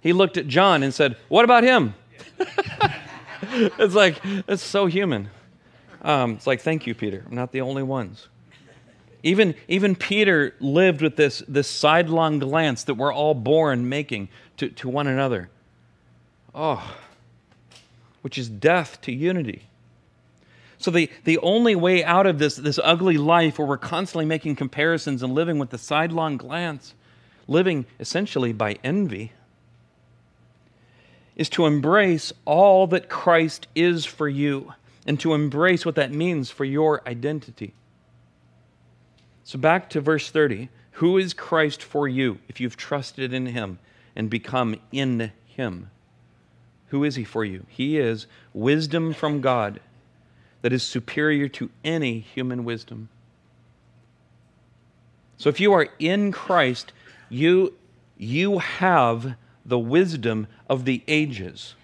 He 0.00 0.12
looked 0.12 0.36
at 0.36 0.46
John 0.46 0.82
and 0.82 0.94
said, 0.94 1.16
What 1.28 1.44
about 1.44 1.64
him? 1.64 1.94
it's 3.42 3.94
like, 3.94 4.20
it's 4.24 4.62
so 4.62 4.86
human. 4.86 5.30
Um, 6.02 6.34
it's 6.34 6.46
like, 6.46 6.60
Thank 6.60 6.86
you, 6.86 6.94
Peter. 6.94 7.24
I'm 7.26 7.34
not 7.34 7.50
the 7.50 7.62
only 7.62 7.82
ones. 7.82 8.28
Even, 9.22 9.54
even 9.66 9.96
Peter 9.96 10.54
lived 10.60 11.02
with 11.02 11.16
this, 11.16 11.42
this 11.48 11.68
sidelong 11.68 12.38
glance 12.38 12.84
that 12.84 12.94
we're 12.94 13.12
all 13.12 13.34
born 13.34 13.88
making 13.88 14.28
to, 14.58 14.68
to 14.70 14.88
one 14.88 15.06
another. 15.06 15.50
Oh, 16.54 16.96
which 18.22 18.38
is 18.38 18.48
death 18.48 19.00
to 19.02 19.12
unity. 19.12 19.68
So, 20.78 20.92
the, 20.92 21.10
the 21.24 21.38
only 21.38 21.74
way 21.74 22.04
out 22.04 22.26
of 22.26 22.38
this, 22.38 22.54
this 22.54 22.78
ugly 22.82 23.18
life 23.18 23.58
where 23.58 23.66
we're 23.66 23.76
constantly 23.76 24.24
making 24.24 24.54
comparisons 24.54 25.24
and 25.24 25.34
living 25.34 25.58
with 25.58 25.70
the 25.70 25.78
sidelong 25.78 26.36
glance, 26.36 26.94
living 27.48 27.86
essentially 27.98 28.52
by 28.52 28.78
envy, 28.84 29.32
is 31.34 31.48
to 31.50 31.66
embrace 31.66 32.32
all 32.44 32.86
that 32.88 33.08
Christ 33.08 33.66
is 33.74 34.04
for 34.04 34.28
you 34.28 34.74
and 35.06 35.18
to 35.20 35.34
embrace 35.34 35.84
what 35.84 35.96
that 35.96 36.12
means 36.12 36.50
for 36.50 36.64
your 36.64 37.02
identity. 37.08 37.74
So, 39.48 39.58
back 39.58 39.88
to 39.90 40.02
verse 40.02 40.30
30 40.30 40.68
Who 41.00 41.16
is 41.16 41.32
Christ 41.32 41.82
for 41.82 42.06
you 42.06 42.38
if 42.48 42.60
you've 42.60 42.76
trusted 42.76 43.32
in 43.32 43.46
him 43.46 43.78
and 44.14 44.28
become 44.28 44.78
in 44.92 45.32
him? 45.46 45.90
Who 46.88 47.02
is 47.02 47.14
he 47.14 47.24
for 47.24 47.46
you? 47.46 47.64
He 47.66 47.96
is 47.96 48.26
wisdom 48.52 49.14
from 49.14 49.40
God 49.40 49.80
that 50.60 50.74
is 50.74 50.82
superior 50.82 51.48
to 51.48 51.70
any 51.82 52.20
human 52.20 52.62
wisdom. 52.62 53.08
So, 55.38 55.48
if 55.48 55.60
you 55.60 55.72
are 55.72 55.88
in 55.98 56.30
Christ, 56.30 56.92
you, 57.30 57.72
you 58.18 58.58
have 58.58 59.34
the 59.64 59.78
wisdom 59.78 60.46
of 60.68 60.84
the 60.84 61.02
ages. 61.08 61.74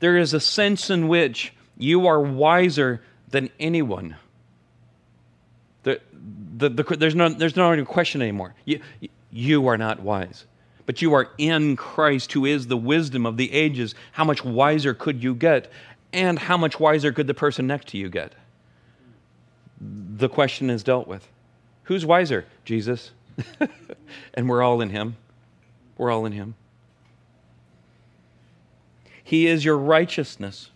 There 0.00 0.18
is 0.18 0.34
a 0.34 0.40
sense 0.40 0.90
in 0.90 1.08
which 1.08 1.54
you 1.78 2.06
are 2.06 2.20
wiser 2.20 3.00
than 3.30 3.48
anyone. 3.58 4.16
The, 5.84 6.00
the, 6.56 6.68
the, 6.68 6.96
there's, 6.96 7.14
no, 7.14 7.28
there's 7.28 7.56
no 7.56 7.84
question 7.84 8.20
anymore. 8.20 8.54
You, 8.64 8.80
you 9.30 9.66
are 9.68 9.78
not 9.78 10.00
wise. 10.00 10.46
But 10.86 11.00
you 11.00 11.14
are 11.14 11.30
in 11.38 11.76
Christ, 11.76 12.32
who 12.32 12.44
is 12.44 12.66
the 12.66 12.76
wisdom 12.76 13.24
of 13.24 13.36
the 13.36 13.52
ages. 13.52 13.94
How 14.12 14.24
much 14.24 14.44
wiser 14.44 14.92
could 14.92 15.22
you 15.22 15.34
get? 15.34 15.70
And 16.12 16.38
how 16.38 16.56
much 16.56 16.78
wiser 16.78 17.12
could 17.12 17.26
the 17.26 17.34
person 17.34 17.66
next 17.66 17.88
to 17.88 17.98
you 17.98 18.08
get? 18.08 18.34
The 19.80 20.28
question 20.28 20.70
is 20.70 20.82
dealt 20.82 21.08
with. 21.08 21.26
Who's 21.84 22.04
wiser? 22.04 22.46
Jesus. 22.64 23.12
and 24.34 24.48
we're 24.48 24.62
all 24.62 24.80
in 24.80 24.90
Him. 24.90 25.16
We're 25.96 26.10
all 26.10 26.26
in 26.26 26.32
Him. 26.32 26.54
He 29.22 29.46
is 29.46 29.64
your 29.64 29.78
righteousness, 29.78 30.70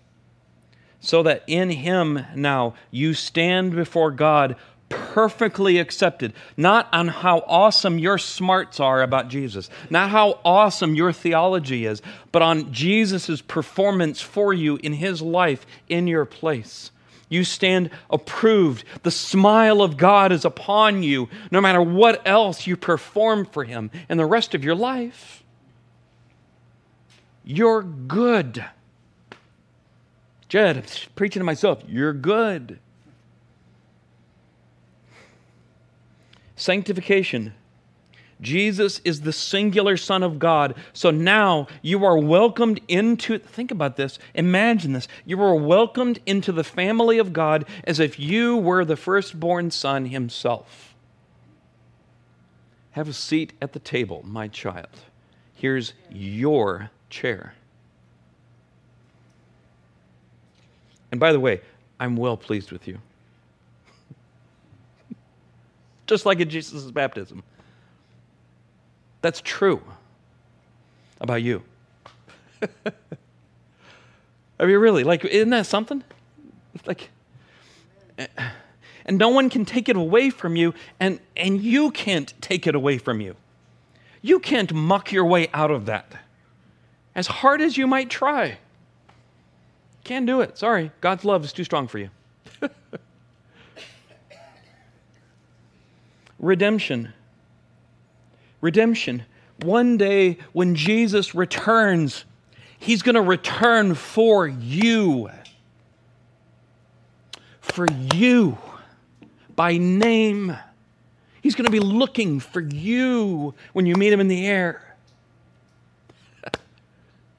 so 1.01 1.23
that 1.23 1.45
in 1.47 1.71
Him 1.71 2.25
now 2.35 2.75
you 2.91 3.13
stand 3.15 3.77
before 3.77 4.11
God 4.11 4.57
perfectly 4.89 5.79
accepted, 5.79 6.33
not 6.57 6.89
on 6.93 7.09
how 7.09 7.45
awesome 7.47 7.99
your 7.99 8.19
smarts 8.19 8.81
are 8.81 9.03
about 9.03 9.29
Jesus, 9.29 9.69
not 9.91 10.11
how 10.11 10.41
awesome 10.45 10.95
your 10.95 11.13
theology 11.13 11.87
is, 11.87 12.01
but 12.33 12.43
on 12.43 12.73
Jesus' 12.73 13.43
performance 13.43 14.21
for 14.21 14.53
you 14.53 14.77
in 14.83 14.95
his 14.95 15.21
life 15.21 15.67
in 15.89 16.07
your 16.07 16.25
place. 16.25 16.91
You 17.29 17.45
stand 17.45 17.91
approved. 18.09 18.85
The 19.03 19.11
smile 19.11 19.83
of 19.83 19.97
God 19.97 20.33
is 20.33 20.45
upon 20.45 21.03
you, 21.03 21.29
no 21.51 21.61
matter 21.61 21.83
what 21.83 22.27
else 22.27 22.67
you 22.67 22.77
perform 22.77 23.45
for 23.45 23.65
him 23.65 23.91
in 24.09 24.17
the 24.17 24.27
rest 24.27 24.55
of 24.55 24.65
your 24.65 24.75
life. 24.75 25.43
You're 27.45 27.83
good. 27.83 28.65
Jed, 30.49 30.77
I'm 30.79 30.85
preaching 31.15 31.41
to 31.41 31.45
myself. 31.45 31.83
You're 31.87 32.15
good. 32.15 32.79
Sanctification. 36.59 37.55
Jesus 38.41 39.01
is 39.05 39.23
the 39.23 39.33
singular 39.33 39.97
Son 39.97 40.23
of 40.23 40.39
God. 40.39 40.75
So 40.93 41.11
now 41.11 41.67
you 41.83 42.05
are 42.05 42.19
welcomed 42.19 42.81
into, 42.89 43.39
think 43.39 43.71
about 43.71 43.97
this, 43.97 44.19
imagine 44.35 44.93
this. 44.93 45.09
You 45.25 45.41
are 45.43 45.55
welcomed 45.55 46.21
into 46.27 46.53
the 46.53 46.65
family 46.65 47.19
of 47.19 47.33
God 47.33 47.65
as 47.85 47.99
if 48.01 48.19
you 48.19 48.57
were 48.57 48.85
the 48.85 48.97
firstborn 48.97 49.71
Son 49.71 50.07
himself. 50.07 50.95
Have 52.93 53.09
a 53.09 53.13
seat 53.13 53.53
at 53.63 53.73
the 53.73 53.79
table, 53.79 54.23
my 54.25 54.49
child. 54.49 54.89
Here's 55.55 55.95
your 56.11 56.91
chair. 57.11 57.55
And 61.11 61.21
by 61.21 61.33
the 61.33 61.41
way, 61.41 61.61
I'm 62.01 62.17
well 62.17 62.37
pleased 62.37 62.73
with 62.73 62.87
you 62.87 62.99
just 66.09 66.27
like 66.27 66.41
in 66.41 66.51
Jesus' 66.51 66.91
baptism. 66.91 67.45
That's 69.21 69.41
true 69.43 69.83
about 71.21 71.43
you. 71.43 71.63
I 74.61 74.67
mean, 74.67 74.77
really, 74.79 75.05
like, 75.05 75.25
isn't 75.25 75.51
that 75.51 75.67
something? 75.67 76.03
Like, 76.87 77.11
and 79.05 79.19
no 79.19 79.29
one 79.29 79.51
can 79.51 79.65
take 79.65 79.89
it 79.89 79.97
away 79.97 80.31
from 80.31 80.57
you, 80.57 80.75
and, 80.99 81.21
and 81.37 81.61
you 81.63 81.91
can't 81.93 82.33
take 82.41 82.67
it 82.67 82.75
away 82.75 82.99
from 82.99 83.21
you. 83.21 83.37
You 84.21 84.41
can't 84.41 84.73
muck 84.73 85.13
your 85.13 85.25
way 85.25 85.49
out 85.55 85.71
of 85.71 85.87
that. 85.87 86.13
As 87.15 87.27
hard 87.27 87.61
as 87.61 87.77
you 87.77 87.87
might 87.87 88.11
try, 88.11 88.59
can't 90.05 90.27
do 90.27 90.41
it. 90.41 90.59
Sorry, 90.59 90.91
God's 91.01 91.25
love 91.25 91.45
is 91.45 91.53
too 91.53 91.65
strong 91.65 91.87
for 91.87 91.99
you. 91.99 92.11
redemption. 96.39 97.13
Redemption. 98.61 99.25
One 99.63 99.97
day 99.97 100.39
when 100.53 100.75
Jesus 100.75 101.35
returns, 101.35 102.25
he's 102.79 103.03
going 103.03 103.15
to 103.15 103.23
return 103.23 103.95
for 103.95 104.47
you. 104.47 105.31
For 107.61 107.87
you. 108.15 108.59
By 109.55 109.77
name. 109.77 110.57
He's 111.43 111.55
going 111.55 111.67
to 111.67 111.73
be 111.73 111.81
looking 111.81 112.41
for 112.41 112.61
you 112.61 113.55
when 113.73 113.87
you 113.87 113.95
meet 113.95 114.13
him 114.13 114.21
in 114.21 114.29
the 114.29 114.47
air. 114.47 114.97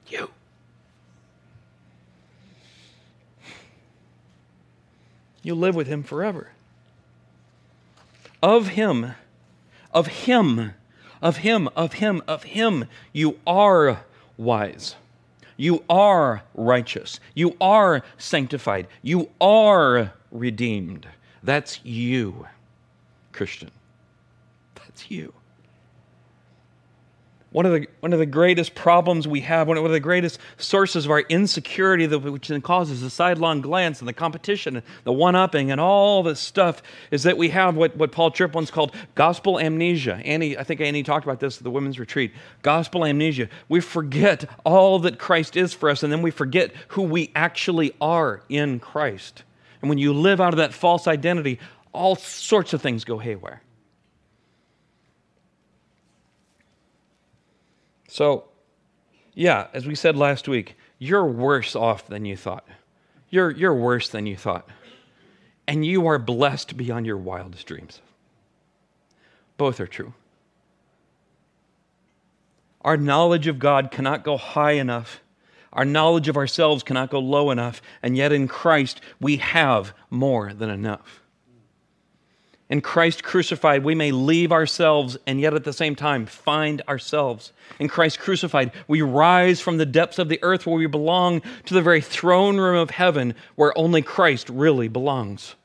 you. 0.08 0.30
You'll 5.42 5.56
live 5.56 5.74
with 5.74 5.86
him 5.86 6.02
forever 6.02 6.50
of 8.42 8.68
him, 8.68 9.14
of 9.92 10.06
him, 10.06 10.74
of 11.22 11.38
him, 11.38 11.68
of 11.76 11.94
him, 11.94 12.22
of 12.26 12.42
him, 12.44 12.86
you 13.12 13.38
are 13.46 14.04
wise. 14.36 14.96
You 15.56 15.84
are 15.90 16.42
righteous. 16.54 17.20
You 17.34 17.56
are 17.60 18.02
sanctified. 18.16 18.88
You 19.02 19.28
are 19.40 20.14
redeemed. 20.30 21.06
That's 21.42 21.84
you, 21.84 22.46
Christian. 23.32 23.70
That's 24.74 25.10
you 25.10 25.34
one 27.52 27.66
of 27.66 27.72
the 27.72 27.86
one 28.00 28.12
of 28.12 28.18
the 28.18 28.26
greatest 28.26 28.74
problems 28.74 29.26
we 29.26 29.40
have, 29.40 29.66
one 29.66 29.76
of 29.76 29.90
the 29.90 30.00
greatest 30.00 30.38
sources 30.56 31.04
of 31.04 31.10
our 31.10 31.20
insecurity, 31.20 32.06
that, 32.06 32.20
which 32.20 32.48
then 32.48 32.62
causes 32.62 33.00
the 33.00 33.10
sidelong 33.10 33.60
glance 33.60 34.00
and 34.00 34.08
the 34.08 34.12
competition, 34.12 34.76
and 34.76 34.86
the 35.04 35.12
one-upping, 35.12 35.70
and 35.70 35.80
all 35.80 36.22
this 36.22 36.38
stuff, 36.38 36.82
is 37.10 37.24
that 37.24 37.36
we 37.36 37.48
have 37.48 37.76
what, 37.76 37.96
what 37.96 38.12
Paul 38.12 38.30
Tripp 38.30 38.54
once 38.54 38.70
called 38.70 38.94
gospel 39.14 39.58
amnesia. 39.58 40.20
Annie, 40.24 40.56
I 40.56 40.62
think 40.62 40.80
Annie 40.80 41.02
talked 41.02 41.24
about 41.24 41.40
this 41.40 41.58
at 41.58 41.64
the 41.64 41.70
women's 41.70 41.98
retreat. 41.98 42.32
Gospel 42.62 43.04
amnesia. 43.04 43.48
We 43.68 43.80
forget 43.80 44.48
all 44.64 45.00
that 45.00 45.18
Christ 45.18 45.56
is 45.56 45.74
for 45.74 45.90
us, 45.90 46.02
and 46.02 46.12
then 46.12 46.22
we 46.22 46.30
forget 46.30 46.72
who 46.88 47.02
we 47.02 47.32
actually 47.34 47.92
are 48.00 48.42
in 48.48 48.78
Christ. 48.78 49.42
And 49.82 49.88
when 49.88 49.98
you 49.98 50.12
live 50.12 50.40
out 50.40 50.52
of 50.52 50.58
that 50.58 50.74
false 50.74 51.06
identity, 51.06 51.58
all 51.92 52.14
sorts 52.14 52.72
of 52.72 52.80
things 52.80 53.04
go 53.04 53.18
haywire. 53.18 53.62
So, 58.10 58.48
yeah, 59.34 59.68
as 59.72 59.86
we 59.86 59.94
said 59.94 60.16
last 60.16 60.48
week, 60.48 60.76
you're 60.98 61.24
worse 61.24 61.76
off 61.76 62.08
than 62.08 62.24
you 62.24 62.36
thought. 62.36 62.66
You're, 63.30 63.52
you're 63.52 63.74
worse 63.74 64.08
than 64.08 64.26
you 64.26 64.36
thought. 64.36 64.68
And 65.68 65.86
you 65.86 66.08
are 66.08 66.18
blessed 66.18 66.76
beyond 66.76 67.06
your 67.06 67.16
wildest 67.16 67.68
dreams. 67.68 68.00
Both 69.56 69.78
are 69.78 69.86
true. 69.86 70.12
Our 72.80 72.96
knowledge 72.96 73.46
of 73.46 73.60
God 73.60 73.92
cannot 73.92 74.24
go 74.24 74.36
high 74.36 74.72
enough. 74.72 75.20
Our 75.72 75.84
knowledge 75.84 76.28
of 76.28 76.36
ourselves 76.36 76.82
cannot 76.82 77.10
go 77.10 77.20
low 77.20 77.52
enough. 77.52 77.80
And 78.02 78.16
yet 78.16 78.32
in 78.32 78.48
Christ, 78.48 79.00
we 79.20 79.36
have 79.36 79.94
more 80.10 80.52
than 80.52 80.68
enough. 80.68 81.19
In 82.70 82.80
Christ 82.80 83.24
crucified, 83.24 83.82
we 83.82 83.96
may 83.96 84.12
leave 84.12 84.52
ourselves 84.52 85.18
and 85.26 85.40
yet 85.40 85.54
at 85.54 85.64
the 85.64 85.72
same 85.72 85.96
time 85.96 86.24
find 86.24 86.80
ourselves. 86.82 87.52
In 87.80 87.88
Christ 87.88 88.20
crucified, 88.20 88.70
we 88.86 89.02
rise 89.02 89.60
from 89.60 89.76
the 89.76 89.84
depths 89.84 90.20
of 90.20 90.28
the 90.28 90.38
earth 90.42 90.66
where 90.66 90.76
we 90.76 90.86
belong 90.86 91.42
to 91.66 91.74
the 91.74 91.82
very 91.82 92.00
throne 92.00 92.58
room 92.58 92.76
of 92.76 92.90
heaven 92.90 93.34
where 93.56 93.76
only 93.76 94.02
Christ 94.02 94.48
really 94.48 94.86
belongs. 94.86 95.56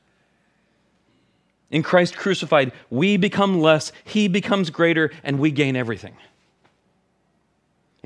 In 1.70 1.84
Christ 1.84 2.16
crucified, 2.16 2.72
we 2.90 3.16
become 3.16 3.60
less, 3.60 3.92
He 4.04 4.26
becomes 4.26 4.70
greater, 4.70 5.12
and 5.22 5.38
we 5.38 5.52
gain 5.52 5.76
everything. 5.76 6.16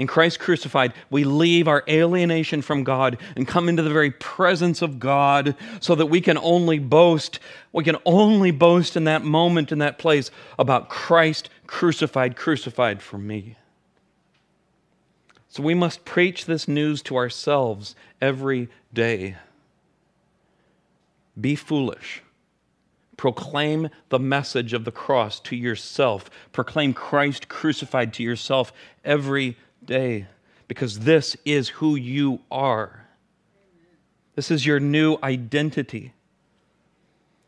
In 0.00 0.06
Christ 0.06 0.40
crucified, 0.40 0.94
we 1.10 1.24
leave 1.24 1.68
our 1.68 1.84
alienation 1.86 2.62
from 2.62 2.84
God 2.84 3.18
and 3.36 3.46
come 3.46 3.68
into 3.68 3.82
the 3.82 3.90
very 3.90 4.10
presence 4.10 4.80
of 4.80 4.98
God 4.98 5.54
so 5.78 5.94
that 5.94 6.06
we 6.06 6.22
can 6.22 6.38
only 6.38 6.78
boast, 6.78 7.38
we 7.70 7.84
can 7.84 7.98
only 8.06 8.50
boast 8.50 8.96
in 8.96 9.04
that 9.04 9.22
moment, 9.22 9.72
in 9.72 9.78
that 9.80 9.98
place, 9.98 10.30
about 10.58 10.88
Christ 10.88 11.50
crucified, 11.66 12.34
crucified 12.34 13.02
for 13.02 13.18
me. 13.18 13.56
So 15.50 15.62
we 15.62 15.74
must 15.74 16.06
preach 16.06 16.46
this 16.46 16.66
news 16.66 17.02
to 17.02 17.16
ourselves 17.16 17.94
every 18.22 18.70
day. 18.94 19.36
Be 21.38 21.54
foolish. 21.54 22.22
Proclaim 23.18 23.90
the 24.08 24.18
message 24.18 24.72
of 24.72 24.86
the 24.86 24.92
cross 24.92 25.40
to 25.40 25.56
yourself. 25.56 26.30
Proclaim 26.52 26.94
Christ 26.94 27.50
crucified 27.50 28.14
to 28.14 28.22
yourself 28.22 28.72
every 29.04 29.58
day 29.84 30.26
because 30.68 31.00
this 31.00 31.36
is 31.44 31.68
who 31.68 31.96
you 31.96 32.40
are. 32.50 33.06
This 34.36 34.50
is 34.50 34.64
your 34.64 34.80
new 34.80 35.18
identity. 35.22 36.12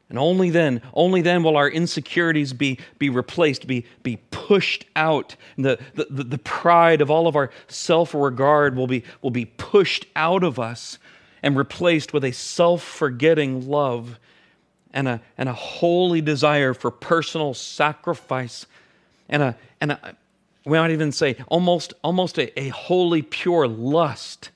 And 0.09 0.19
only 0.19 0.51
then, 0.51 0.83
only 0.93 1.23
then 1.23 1.43
will 1.43 1.57
our 1.57 1.71
insecurities 1.71 2.53
be, 2.53 2.79
be 2.99 3.09
replaced, 3.09 3.67
be, 3.67 3.87
be 4.03 4.19
pushed 4.31 4.85
out. 4.95 5.37
The, 5.57 5.79
the, 5.95 6.25
the 6.25 6.39
pride 6.39 7.01
of 7.01 7.11
all 7.11 7.27
of 7.27 7.35
our 7.35 7.51
self 7.67 8.13
regard 8.15 8.77
will 8.77 8.87
be, 8.87 9.05
will 9.23 9.31
be 9.31 9.47
pushed 9.47 10.05
out 10.15 10.45
of 10.45 10.59
us 10.59 10.99
and 11.43 11.57
replaced 11.57 12.13
with 12.13 12.25
a 12.25 12.33
self 12.33 12.83
forgetting 12.83 13.69
love 13.69 14.19
and 14.93 15.09
a, 15.09 15.23
and 15.39 15.49
a 15.49 15.55
holy 15.55 16.21
desire 16.21 16.75
for 16.75 16.91
personal 16.91 17.55
sacrifice 17.55 18.67
and 19.31 19.43
a, 19.43 19.57
and 19.81 19.93
a, 19.93 20.17
we 20.65 20.79
might 20.79 20.91
even 20.91 21.13
say 21.13 21.37
almost, 21.49 21.95
almost 22.03 22.39
a, 22.39 22.59
a 22.59 22.69
holy, 22.69 23.23
pure 23.23 23.67
lust. 23.67 24.51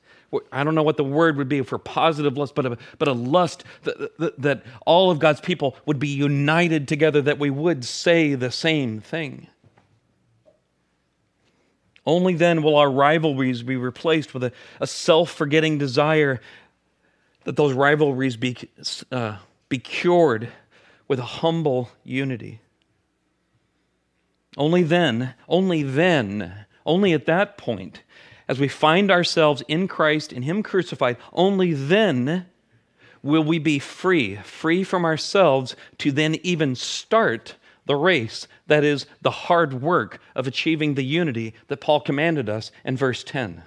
I 0.52 0.64
don't 0.64 0.74
know 0.74 0.82
what 0.82 0.96
the 0.96 1.04
word 1.04 1.36
would 1.36 1.48
be 1.48 1.62
for 1.62 1.78
positive 1.78 2.36
lust, 2.36 2.54
but 2.54 2.66
a, 2.66 2.78
but 2.98 3.08
a 3.08 3.12
lust 3.12 3.64
that, 3.84 4.18
that, 4.18 4.40
that 4.40 4.62
all 4.84 5.10
of 5.10 5.18
God's 5.18 5.40
people 5.40 5.76
would 5.86 5.98
be 5.98 6.08
united 6.08 6.88
together, 6.88 7.22
that 7.22 7.38
we 7.38 7.50
would 7.50 7.84
say 7.84 8.34
the 8.34 8.50
same 8.50 9.00
thing. 9.00 9.48
Only 12.04 12.34
then 12.34 12.62
will 12.62 12.76
our 12.76 12.90
rivalries 12.90 13.62
be 13.62 13.76
replaced 13.76 14.32
with 14.32 14.44
a, 14.44 14.52
a 14.80 14.86
self 14.86 15.30
forgetting 15.30 15.78
desire 15.78 16.40
that 17.44 17.56
those 17.56 17.72
rivalries 17.72 18.36
be, 18.36 18.56
uh, 19.10 19.38
be 19.68 19.78
cured 19.78 20.48
with 21.08 21.18
a 21.18 21.24
humble 21.24 21.90
unity. 22.04 22.60
Only 24.56 24.82
then, 24.82 25.34
only 25.48 25.82
then, 25.82 26.66
only 26.84 27.12
at 27.12 27.26
that 27.26 27.58
point, 27.58 28.02
as 28.48 28.58
we 28.58 28.68
find 28.68 29.10
ourselves 29.10 29.62
in 29.68 29.88
Christ, 29.88 30.32
in 30.32 30.42
Him 30.42 30.62
crucified, 30.62 31.16
only 31.32 31.72
then 31.72 32.46
will 33.22 33.42
we 33.42 33.58
be 33.58 33.78
free, 33.78 34.36
free 34.36 34.84
from 34.84 35.04
ourselves 35.04 35.74
to 35.98 36.12
then 36.12 36.36
even 36.42 36.74
start 36.74 37.56
the 37.86 37.96
race, 37.96 38.48
that 38.66 38.84
is, 38.84 39.06
the 39.22 39.30
hard 39.30 39.82
work 39.82 40.20
of 40.34 40.46
achieving 40.46 40.94
the 40.94 41.04
unity 41.04 41.54
that 41.68 41.80
Paul 41.80 42.00
commanded 42.00 42.48
us 42.48 42.70
in 42.84 42.96
verse 42.96 43.22
10. 43.24 43.62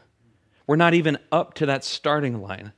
We're 0.67 0.75
not 0.75 0.93
even 0.93 1.17
up 1.31 1.53
to 1.55 1.65
that 1.65 1.83
starting 1.83 2.41
line. 2.41 2.73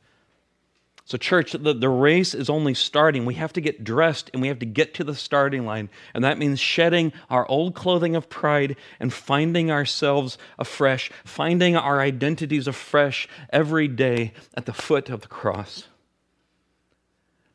So, 1.05 1.17
church, 1.17 1.53
the, 1.53 1.73
the 1.73 1.89
race 1.89 2.33
is 2.33 2.49
only 2.49 2.73
starting. 2.73 3.25
We 3.25 3.33
have 3.33 3.51
to 3.53 3.61
get 3.61 3.83
dressed 3.83 4.29
and 4.33 4.41
we 4.41 4.47
have 4.47 4.59
to 4.59 4.65
get 4.65 4.93
to 4.95 5.03
the 5.03 5.15
starting 5.15 5.65
line. 5.65 5.89
And 6.13 6.23
that 6.23 6.37
means 6.37 6.59
shedding 6.59 7.11
our 7.29 7.47
old 7.47 7.73
clothing 7.73 8.15
of 8.15 8.29
pride 8.29 8.75
and 8.99 9.11
finding 9.11 9.71
ourselves 9.71 10.37
afresh, 10.59 11.11
finding 11.25 11.75
our 11.75 11.99
identities 11.99 12.67
afresh 12.67 13.27
every 13.49 13.87
day 13.87 14.33
at 14.53 14.65
the 14.65 14.73
foot 14.73 15.09
of 15.09 15.21
the 15.21 15.27
cross. 15.27 15.87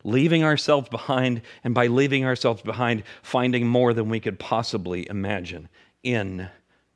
Leaving 0.03 0.44
ourselves 0.44 0.88
behind, 0.88 1.40
and 1.64 1.74
by 1.74 1.86
leaving 1.86 2.24
ourselves 2.24 2.62
behind, 2.62 3.03
finding 3.22 3.66
more 3.66 3.92
than 3.94 4.09
we 4.09 4.20
could 4.20 4.38
possibly 4.38 5.09
imagine 5.09 5.68
in 6.03 6.49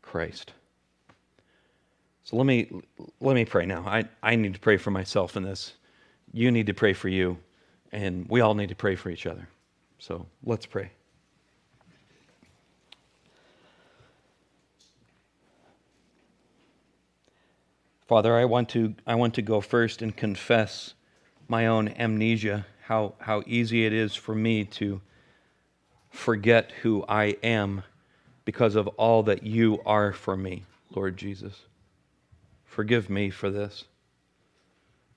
Christ. 0.02 0.52
So 2.24 2.36
let 2.36 2.46
me, 2.46 2.70
let 3.20 3.34
me 3.34 3.44
pray 3.44 3.66
now. 3.66 3.82
I, 3.86 4.04
I 4.22 4.36
need 4.36 4.54
to 4.54 4.60
pray 4.60 4.76
for 4.76 4.90
myself 4.90 5.36
in 5.36 5.42
this 5.42 5.74
you 6.32 6.50
need 6.50 6.66
to 6.66 6.74
pray 6.74 6.92
for 6.92 7.08
you, 7.08 7.38
and 7.92 8.28
we 8.28 8.40
all 8.40 8.54
need 8.54 8.68
to 8.68 8.74
pray 8.74 8.96
for 8.96 9.10
each 9.10 9.26
other. 9.26 9.48
So 9.98 10.26
let's 10.44 10.66
pray. 10.66 10.90
Father, 18.06 18.36
I 18.36 18.44
want 18.44 18.68
to, 18.70 18.94
I 19.06 19.14
want 19.14 19.34
to 19.34 19.42
go 19.42 19.60
first 19.60 20.02
and 20.02 20.16
confess 20.16 20.94
my 21.46 21.66
own 21.66 21.88
amnesia, 21.88 22.66
how, 22.82 23.14
how 23.20 23.42
easy 23.46 23.86
it 23.86 23.92
is 23.92 24.16
for 24.16 24.34
me 24.34 24.64
to 24.64 25.00
forget 26.10 26.72
who 26.82 27.04
I 27.08 27.36
am 27.42 27.84
because 28.44 28.74
of 28.74 28.88
all 28.88 29.22
that 29.24 29.44
you 29.44 29.80
are 29.86 30.12
for 30.12 30.36
me, 30.36 30.64
Lord 30.92 31.16
Jesus. 31.16 31.66
Forgive 32.64 33.08
me 33.08 33.30
for 33.30 33.48
this. 33.48 33.84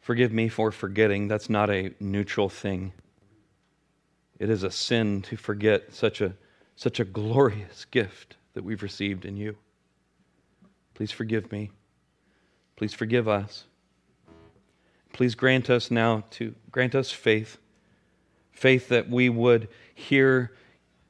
Forgive 0.04 0.34
me 0.34 0.49
for 0.49 0.70
forgetting. 0.70 1.30
That's 1.30 1.49
not 1.49 1.70
a 1.70 1.93
neutral 1.97 2.49
thing. 2.49 2.91
It 4.38 4.49
is 4.49 4.64
a 4.64 4.70
sin 4.70 5.22
to 5.24 5.38
forget 5.38 5.93
such 5.93 6.20
a, 6.20 6.34
such 6.76 6.99
a 6.99 7.06
glorious 7.06 7.86
gift 7.86 8.36
that 8.54 8.66
we've 8.66 8.84
received 8.84 9.24
in 9.24 9.38
you. 9.38 9.56
Please 10.93 11.12
forgive 11.12 11.54
me. 11.54 11.72
Please 12.76 12.93
forgive 12.93 13.30
us. 13.30 13.64
Please 15.14 15.36
grant 15.36 15.70
us 15.70 15.89
now 15.89 16.26
to 16.32 16.54
grant 16.70 16.95
us 16.95 17.10
faith. 17.10 17.58
Faith 18.51 18.89
that 18.89 19.10
we 19.10 19.30
would 19.30 19.70
hear 19.95 20.51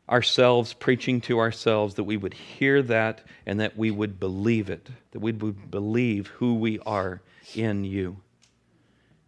ourselves 0.08 0.74
preaching 0.74 1.20
to 1.22 1.39
ourselves, 1.39 1.96
that 1.96 2.04
we 2.04 2.18
would 2.18 2.36
hear 2.36 2.84
that 2.84 3.24
and 3.48 3.60
that 3.60 3.76
we 3.76 3.89
would 3.89 4.20
believe 4.20 4.70
it, 4.70 4.88
that 5.14 5.20
we 5.20 5.32
would 5.32 5.72
believe 5.72 6.28
who 6.28 6.54
we 6.54 6.78
are 6.86 7.24
in 7.56 7.84
you 7.84 8.18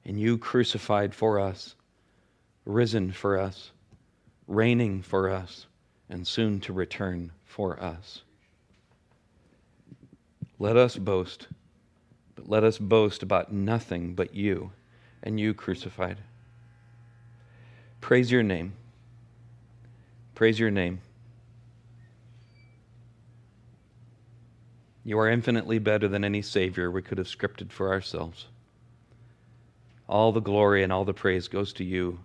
and 0.05 0.19
you 0.19 0.37
crucified 0.37 1.15
for 1.15 1.39
us, 1.39 1.75
risen 2.65 3.11
for 3.11 3.39
us, 3.39 3.71
reigning 4.47 5.01
for 5.01 5.29
us, 5.29 5.65
and 6.09 6.27
soon 6.27 6.59
to 6.61 6.73
return 6.73 7.31
for 7.45 7.81
us. 7.81 8.21
Let 10.59 10.77
us 10.77 10.95
boast, 10.95 11.47
but 12.35 12.47
let 12.47 12.63
us 12.63 12.77
boast 12.77 13.23
about 13.23 13.51
nothing 13.51 14.13
but 14.13 14.35
you 14.35 14.71
and 15.23 15.39
you 15.39 15.53
crucified. 15.53 16.17
Praise 17.99 18.31
your 18.31 18.43
name. 18.43 18.73
Praise 20.35 20.59
your 20.59 20.69
name. 20.71 21.01
You 25.03 25.19
are 25.19 25.29
infinitely 25.29 25.79
better 25.79 26.07
than 26.07 26.23
any 26.23 26.41
Savior 26.41 26.89
we 26.89 27.01
could 27.01 27.17
have 27.17 27.27
scripted 27.27 27.71
for 27.71 27.91
ourselves. 27.91 28.47
All 30.07 30.31
the 30.31 30.39
glory 30.39 30.83
and 30.83 30.93
all 30.93 31.05
the 31.05 31.13
praise 31.13 31.47
goes 31.47 31.73
to 31.73 31.83
you, 31.83 32.19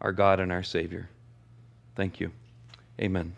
our 0.00 0.12
God 0.12 0.40
and 0.40 0.50
our 0.50 0.62
Savior. 0.62 1.08
Thank 1.94 2.20
you. 2.20 2.32
Amen. 3.00 3.34